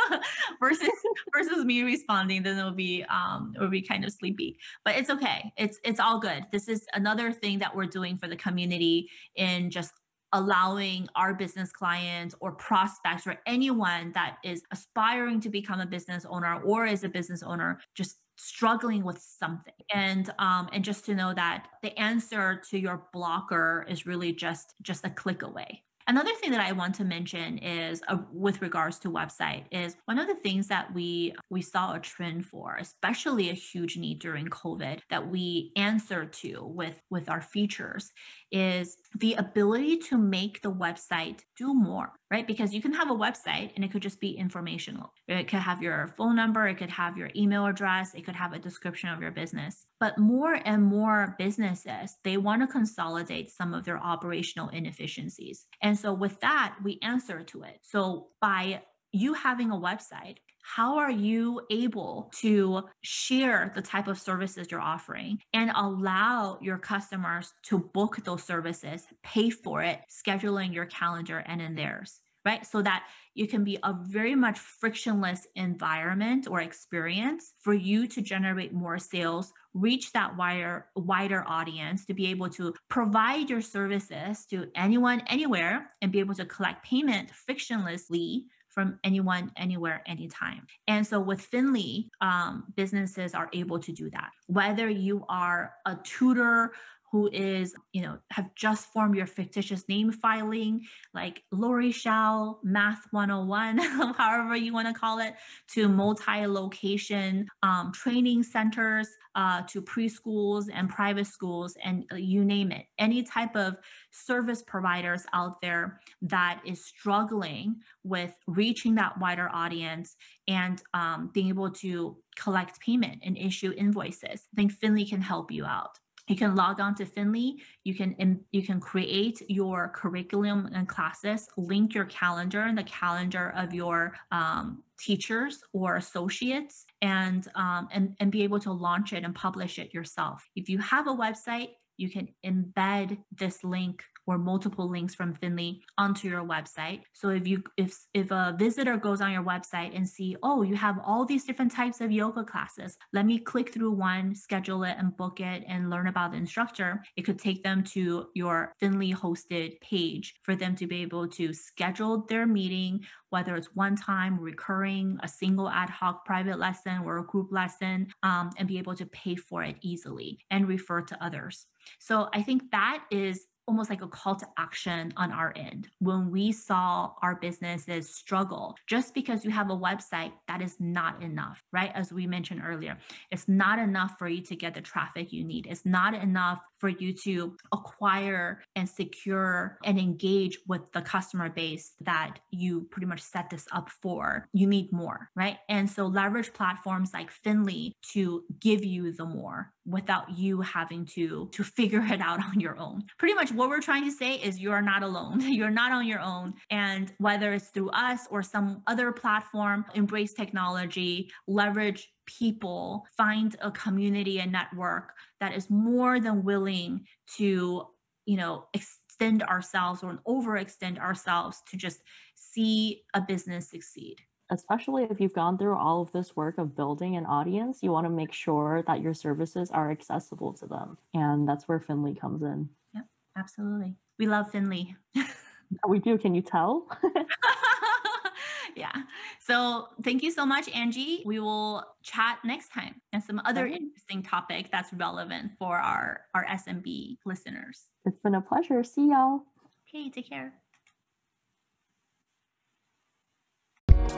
versus 0.60 0.90
versus 1.34 1.64
me 1.64 1.82
responding. 1.82 2.42
Then 2.42 2.58
it'll 2.58 2.72
be 2.72 3.04
um, 3.04 3.54
it'll 3.56 3.68
be 3.68 3.82
kind 3.82 4.04
of 4.04 4.12
sleepy, 4.12 4.58
but 4.84 4.96
it's 4.96 5.10
okay. 5.10 5.52
It's 5.56 5.78
it's 5.84 6.00
all 6.00 6.20
good. 6.20 6.44
This 6.52 6.68
is 6.68 6.86
another 6.94 7.32
thing 7.32 7.58
that 7.60 7.74
we're 7.74 7.86
doing 7.86 8.18
for 8.18 8.28
the 8.28 8.36
community 8.36 9.08
in 9.36 9.70
just 9.70 9.92
allowing 10.32 11.08
our 11.14 11.32
business 11.34 11.72
clients 11.72 12.34
or 12.40 12.52
prospects 12.52 13.26
or 13.26 13.40
anyone 13.46 14.12
that 14.12 14.36
is 14.44 14.62
aspiring 14.72 15.40
to 15.40 15.48
become 15.48 15.80
a 15.80 15.86
business 15.86 16.26
owner 16.28 16.60
or 16.62 16.84
is 16.84 17.04
a 17.04 17.08
business 17.08 17.42
owner 17.42 17.78
just 17.94 18.16
struggling 18.36 19.04
with 19.04 19.18
something. 19.18 19.74
And 19.92 20.30
um 20.38 20.68
and 20.72 20.84
just 20.84 21.04
to 21.06 21.14
know 21.14 21.34
that 21.34 21.68
the 21.82 21.98
answer 21.98 22.60
to 22.70 22.78
your 22.78 23.06
blocker 23.12 23.86
is 23.88 24.06
really 24.06 24.32
just 24.32 24.74
just 24.82 25.06
a 25.06 25.10
click 25.10 25.42
away. 25.42 25.82
Another 26.08 26.32
thing 26.34 26.52
that 26.52 26.60
I 26.60 26.70
want 26.70 26.94
to 26.96 27.04
mention 27.04 27.58
is 27.58 28.00
uh, 28.06 28.18
with 28.32 28.62
regards 28.62 29.00
to 29.00 29.10
website 29.10 29.64
is 29.72 29.96
one 30.04 30.20
of 30.20 30.28
the 30.28 30.36
things 30.36 30.68
that 30.68 30.94
we 30.94 31.34
we 31.50 31.62
saw 31.62 31.94
a 31.94 31.98
trend 31.98 32.46
for, 32.46 32.76
especially 32.76 33.50
a 33.50 33.54
huge 33.54 33.96
need 33.96 34.20
during 34.20 34.46
COVID 34.46 35.00
that 35.10 35.28
we 35.28 35.72
answer 35.74 36.24
to 36.24 36.64
with 36.64 37.00
with 37.10 37.28
our 37.28 37.40
features 37.40 38.12
is 38.52 38.96
the 39.18 39.34
ability 39.34 39.96
to 39.96 40.18
make 40.18 40.60
the 40.62 40.72
website 40.72 41.40
do 41.56 41.72
more, 41.72 42.12
right? 42.30 42.46
Because 42.46 42.74
you 42.74 42.82
can 42.82 42.92
have 42.92 43.10
a 43.10 43.14
website 43.14 43.72
and 43.74 43.84
it 43.84 43.90
could 43.90 44.02
just 44.02 44.20
be 44.20 44.32
informational. 44.32 45.12
It 45.28 45.48
could 45.48 45.60
have 45.60 45.82
your 45.82 46.08
phone 46.18 46.36
number, 46.36 46.66
it 46.66 46.76
could 46.76 46.90
have 46.90 47.16
your 47.16 47.30
email 47.34 47.66
address, 47.66 48.14
it 48.14 48.26
could 48.26 48.36
have 48.36 48.52
a 48.52 48.58
description 48.58 49.08
of 49.08 49.20
your 49.20 49.30
business. 49.30 49.86
But 50.00 50.18
more 50.18 50.54
and 50.64 50.82
more 50.82 51.34
businesses, 51.38 52.16
they 52.24 52.36
want 52.36 52.62
to 52.62 52.66
consolidate 52.66 53.50
some 53.50 53.72
of 53.72 53.84
their 53.84 53.98
operational 53.98 54.68
inefficiencies. 54.68 55.66
And 55.82 55.98
so 55.98 56.12
with 56.12 56.40
that, 56.40 56.76
we 56.84 56.98
answer 57.02 57.42
to 57.44 57.62
it. 57.62 57.78
So 57.82 58.28
by 58.40 58.82
you 59.12 59.32
having 59.34 59.70
a 59.70 59.76
website, 59.76 60.36
how 60.74 60.98
are 60.98 61.10
you 61.10 61.60
able 61.70 62.28
to 62.34 62.82
share 63.02 63.72
the 63.76 63.82
type 63.82 64.08
of 64.08 64.18
services 64.18 64.66
you're 64.68 64.80
offering 64.80 65.38
and 65.52 65.70
allow 65.76 66.58
your 66.60 66.76
customers 66.76 67.52
to 67.62 67.78
book 67.78 68.16
those 68.24 68.42
services, 68.42 69.04
pay 69.22 69.48
for 69.48 69.82
it, 69.82 70.00
scheduling 70.10 70.74
your 70.74 70.86
calendar 70.86 71.38
and 71.46 71.62
in 71.62 71.76
theirs? 71.76 72.20
right? 72.44 72.64
So 72.64 72.80
that 72.82 73.02
you 73.34 73.48
can 73.48 73.64
be 73.64 73.76
a 73.82 73.92
very 73.92 74.36
much 74.36 74.58
frictionless 74.58 75.48
environment 75.56 76.46
or 76.48 76.60
experience 76.60 77.54
for 77.60 77.74
you 77.74 78.06
to 78.06 78.22
generate 78.22 78.72
more 78.72 78.98
sales, 78.98 79.52
reach 79.74 80.12
that 80.12 80.36
wider 80.36 80.86
wider 80.94 81.44
audience, 81.48 82.06
to 82.06 82.14
be 82.14 82.28
able 82.28 82.48
to 82.50 82.72
provide 82.88 83.50
your 83.50 83.60
services 83.60 84.46
to 84.50 84.68
anyone 84.76 85.22
anywhere 85.26 85.90
and 86.00 86.12
be 86.12 86.20
able 86.20 86.36
to 86.36 86.44
collect 86.44 86.84
payment 86.84 87.30
frictionlessly 87.48 88.44
from 88.76 89.00
anyone, 89.04 89.50
anywhere, 89.56 90.02
anytime. 90.04 90.66
And 90.86 91.04
so 91.04 91.18
with 91.18 91.50
Finli, 91.50 92.10
um, 92.20 92.64
businesses 92.76 93.34
are 93.34 93.48
able 93.54 93.78
to 93.78 93.90
do 93.90 94.10
that. 94.10 94.32
Whether 94.48 94.90
you 94.90 95.24
are 95.30 95.72
a 95.86 95.96
tutor 96.04 96.72
who 97.12 97.30
is, 97.32 97.74
you 97.92 98.02
know, 98.02 98.18
have 98.30 98.54
just 98.54 98.92
formed 98.92 99.16
your 99.16 99.26
fictitious 99.26 99.88
name 99.88 100.10
filing, 100.10 100.82
like 101.14 101.42
Lori 101.52 101.92
Shao, 101.92 102.58
Math 102.62 103.06
101, 103.10 103.78
however 104.16 104.56
you 104.56 104.72
want 104.72 104.88
to 104.88 104.94
call 104.94 105.20
it, 105.20 105.34
to 105.68 105.88
multi 105.88 106.46
location 106.46 107.46
um, 107.62 107.92
training 107.92 108.42
centers, 108.42 109.08
uh, 109.36 109.62
to 109.68 109.82
preschools 109.82 110.66
and 110.72 110.88
private 110.88 111.26
schools, 111.26 111.76
and 111.84 112.04
uh, 112.10 112.16
you 112.16 112.44
name 112.44 112.72
it. 112.72 112.86
Any 112.98 113.22
type 113.22 113.54
of 113.54 113.76
service 114.10 114.62
providers 114.62 115.24
out 115.32 115.60
there 115.60 116.00
that 116.22 116.60
is 116.64 116.84
struggling 116.84 117.76
with 118.02 118.34
reaching 118.46 118.94
that 118.96 119.18
wider 119.20 119.48
audience 119.52 120.16
and 120.48 120.82
um, 120.94 121.30
being 121.32 121.48
able 121.48 121.70
to 121.70 122.16
collect 122.36 122.80
payment 122.80 123.22
and 123.24 123.36
issue 123.38 123.72
invoices. 123.76 124.48
I 124.52 124.56
think 124.56 124.72
Finli 124.72 125.08
can 125.08 125.20
help 125.20 125.50
you 125.50 125.64
out 125.64 125.98
you 126.28 126.36
can 126.36 126.56
log 126.56 126.80
on 126.80 126.94
to 126.96 127.04
Finli. 127.04 127.56
You 127.84 127.94
can 127.94 128.40
you 128.50 128.62
can 128.62 128.80
create 128.80 129.42
your 129.48 129.92
curriculum 129.94 130.68
and 130.74 130.88
classes, 130.88 131.48
link 131.56 131.94
your 131.94 132.06
calendar 132.06 132.62
and 132.62 132.76
the 132.76 132.84
calendar 132.84 133.52
of 133.56 133.72
your 133.72 134.14
um, 134.32 134.82
teachers 134.98 135.62
or 135.72 135.96
associates, 135.96 136.84
and 137.00 137.46
um, 137.54 137.88
and 137.92 138.16
and 138.18 138.32
be 138.32 138.42
able 138.42 138.60
to 138.60 138.72
launch 138.72 139.12
it 139.12 139.24
and 139.24 139.34
publish 139.34 139.78
it 139.78 139.94
yourself. 139.94 140.44
If 140.56 140.68
you 140.68 140.78
have 140.78 141.06
a 141.06 141.14
website, 141.14 141.70
you 141.96 142.10
can 142.10 142.28
embed 142.44 143.18
this 143.32 143.62
link 143.62 144.02
or 144.26 144.38
multiple 144.38 144.88
links 144.88 145.14
from 145.14 145.34
Finli 145.34 145.80
onto 145.98 146.28
your 146.28 146.44
website. 146.44 147.02
So 147.12 147.30
if 147.30 147.46
you 147.46 147.62
if 147.76 147.96
if 148.14 148.30
a 148.30 148.54
visitor 148.58 148.96
goes 148.96 149.20
on 149.20 149.32
your 149.32 149.44
website 149.44 149.96
and 149.96 150.08
see, 150.08 150.36
oh, 150.42 150.62
you 150.62 150.76
have 150.76 150.98
all 151.04 151.24
these 151.24 151.44
different 151.44 151.72
types 151.72 152.00
of 152.00 152.10
yoga 152.10 152.44
classes, 152.44 152.96
let 153.12 153.26
me 153.26 153.38
click 153.38 153.72
through 153.72 153.92
one, 153.92 154.34
schedule 154.34 154.84
it 154.84 154.96
and 154.98 155.16
book 155.16 155.40
it 155.40 155.64
and 155.68 155.90
learn 155.90 156.08
about 156.08 156.32
the 156.32 156.38
instructor. 156.38 157.02
It 157.16 157.22
could 157.22 157.38
take 157.38 157.62
them 157.62 157.82
to 157.94 158.28
your 158.34 158.72
Finli 158.82 159.14
hosted 159.14 159.80
page 159.80 160.34
for 160.42 160.56
them 160.56 160.74
to 160.76 160.86
be 160.86 161.02
able 161.02 161.28
to 161.28 161.52
schedule 161.52 162.26
their 162.28 162.46
meeting, 162.46 163.04
whether 163.30 163.56
it's 163.56 163.74
one 163.74 163.96
time, 163.96 164.38
recurring, 164.38 165.18
a 165.22 165.28
single 165.28 165.68
ad 165.68 165.90
hoc 165.90 166.24
private 166.24 166.58
lesson 166.58 167.02
or 167.04 167.18
a 167.18 167.26
group 167.26 167.52
lesson, 167.52 168.08
um, 168.22 168.50
and 168.58 168.68
be 168.68 168.78
able 168.78 168.94
to 168.94 169.06
pay 169.06 169.36
for 169.36 169.62
it 169.62 169.76
easily 169.82 170.38
and 170.50 170.68
refer 170.68 171.00
to 171.02 171.24
others. 171.24 171.66
So 171.98 172.28
I 172.32 172.42
think 172.42 172.70
that 172.72 173.04
is 173.10 173.46
almost 173.66 173.90
like 173.90 174.02
a 174.02 174.08
call 174.08 174.36
to 174.36 174.46
action 174.58 175.12
on 175.16 175.32
our 175.32 175.52
end 175.56 175.88
when 175.98 176.30
we 176.30 176.52
saw 176.52 177.12
our 177.22 177.36
businesses 177.36 178.14
struggle 178.14 178.76
just 178.86 179.14
because 179.14 179.44
you 179.44 179.50
have 179.50 179.70
a 179.70 179.76
website 179.76 180.32
that 180.48 180.62
is 180.62 180.76
not 180.78 181.22
enough 181.22 181.62
right? 181.72 181.90
As 181.94 182.12
we 182.12 182.26
mentioned 182.26 182.62
earlier 182.64 182.96
it's 183.30 183.48
not 183.48 183.78
enough 183.78 184.14
for 184.18 184.28
you 184.28 184.42
to 184.42 184.56
get 184.56 184.74
the 184.74 184.80
traffic 184.80 185.32
you 185.32 185.44
need. 185.44 185.66
It's 185.66 185.84
not 185.84 186.14
enough 186.14 186.60
for 186.78 186.88
you 186.88 187.12
to 187.12 187.56
acquire 187.72 188.62
and 188.74 188.88
secure 188.88 189.78
and 189.84 189.98
engage 189.98 190.58
with 190.66 190.82
the 190.92 191.02
customer 191.02 191.48
base 191.48 191.92
that 192.00 192.38
you 192.50 192.86
pretty 192.90 193.06
much 193.06 193.20
set 193.20 193.50
this 193.50 193.66
up 193.72 193.90
for. 193.90 194.48
You 194.52 194.66
need 194.66 194.92
more 194.92 195.30
right? 195.34 195.58
And 195.68 195.88
so 195.88 196.06
leverage 196.06 196.52
platforms 196.52 197.10
like 197.12 197.30
Finli 197.44 197.92
to 198.12 198.44
give 198.60 198.84
you 198.84 199.12
the 199.12 199.24
more 199.24 199.72
without 199.86 200.36
you 200.36 200.60
having 200.60 201.06
to 201.06 201.48
to 201.52 201.64
figure 201.64 202.04
it 202.10 202.20
out 202.20 202.44
on 202.44 202.60
your 202.60 202.78
own. 202.78 203.04
Pretty 203.18 203.34
much 203.34 203.52
what 203.52 203.68
we're 203.68 203.80
trying 203.80 204.04
to 204.04 204.10
say 204.10 204.34
is 204.34 204.58
you're 204.58 204.82
not 204.82 205.02
alone. 205.02 205.40
You're 205.56 205.70
not 205.70 205.92
on 205.92 206.06
your 206.06 206.20
own. 206.20 206.54
And 206.70 207.12
whether 207.18 207.52
it's 207.54 207.68
through 207.68 207.90
us 207.90 208.26
or 208.30 208.42
some 208.42 208.82
other 208.86 209.12
platform 209.12 209.84
embrace 209.94 210.32
technology 210.34 211.30
leverage 211.46 212.12
people 212.26 213.06
find 213.16 213.56
a 213.60 213.70
community 213.70 214.40
and 214.40 214.52
network 214.52 215.12
that 215.40 215.54
is 215.54 215.70
more 215.70 216.20
than 216.20 216.42
willing 216.42 217.06
to 217.36 217.86
you 218.26 218.36
know 218.36 218.66
extend 218.74 219.42
ourselves 219.44 220.02
or 220.02 220.18
overextend 220.26 220.98
ourselves 220.98 221.62
to 221.70 221.76
just 221.76 222.00
see 222.34 223.02
a 223.14 223.20
business 223.20 223.70
succeed 223.70 224.16
especially 224.50 225.04
if 225.04 225.20
you've 225.20 225.32
gone 225.32 225.58
through 225.58 225.76
all 225.76 226.02
of 226.02 226.12
this 226.12 226.36
work 226.36 226.58
of 226.58 226.76
building 226.76 227.16
an 227.16 227.26
audience, 227.26 227.80
you 227.82 227.90
want 227.90 228.06
to 228.06 228.10
make 228.10 228.32
sure 228.32 228.82
that 228.86 229.00
your 229.00 229.14
services 229.14 229.70
are 229.70 229.90
accessible 229.90 230.52
to 230.54 230.66
them. 230.66 230.98
And 231.14 231.48
that's 231.48 231.66
where 231.68 231.80
Finli 231.80 232.18
comes 232.18 232.42
in. 232.42 232.68
Yep, 232.94 233.04
absolutely. 233.36 233.96
We 234.18 234.26
love 234.26 234.50
Finli. 234.52 234.94
we 235.88 235.98
do. 235.98 236.16
Can 236.18 236.34
you 236.34 236.42
tell? 236.42 236.86
yeah. 238.76 238.92
So 239.40 239.88
thank 240.02 240.22
you 240.22 240.30
so 240.30 240.46
much, 240.46 240.68
Angie. 240.68 241.22
We 241.26 241.40
will 241.40 241.84
chat 242.02 242.38
next 242.44 242.72
time 242.72 243.00
and 243.12 243.22
some 243.22 243.40
other 243.44 243.66
okay. 243.66 243.76
interesting 243.76 244.22
topic 244.22 244.70
that's 244.70 244.92
relevant 244.92 245.52
for 245.58 245.76
our, 245.76 246.20
our 246.34 246.44
SMB 246.46 247.18
listeners. 247.24 247.84
It's 248.04 248.18
been 248.20 248.34
a 248.34 248.40
pleasure. 248.40 248.82
See 248.84 249.08
y'all. 249.08 249.40
Okay, 249.88 250.10
take 250.10 250.28
care. 250.28 250.52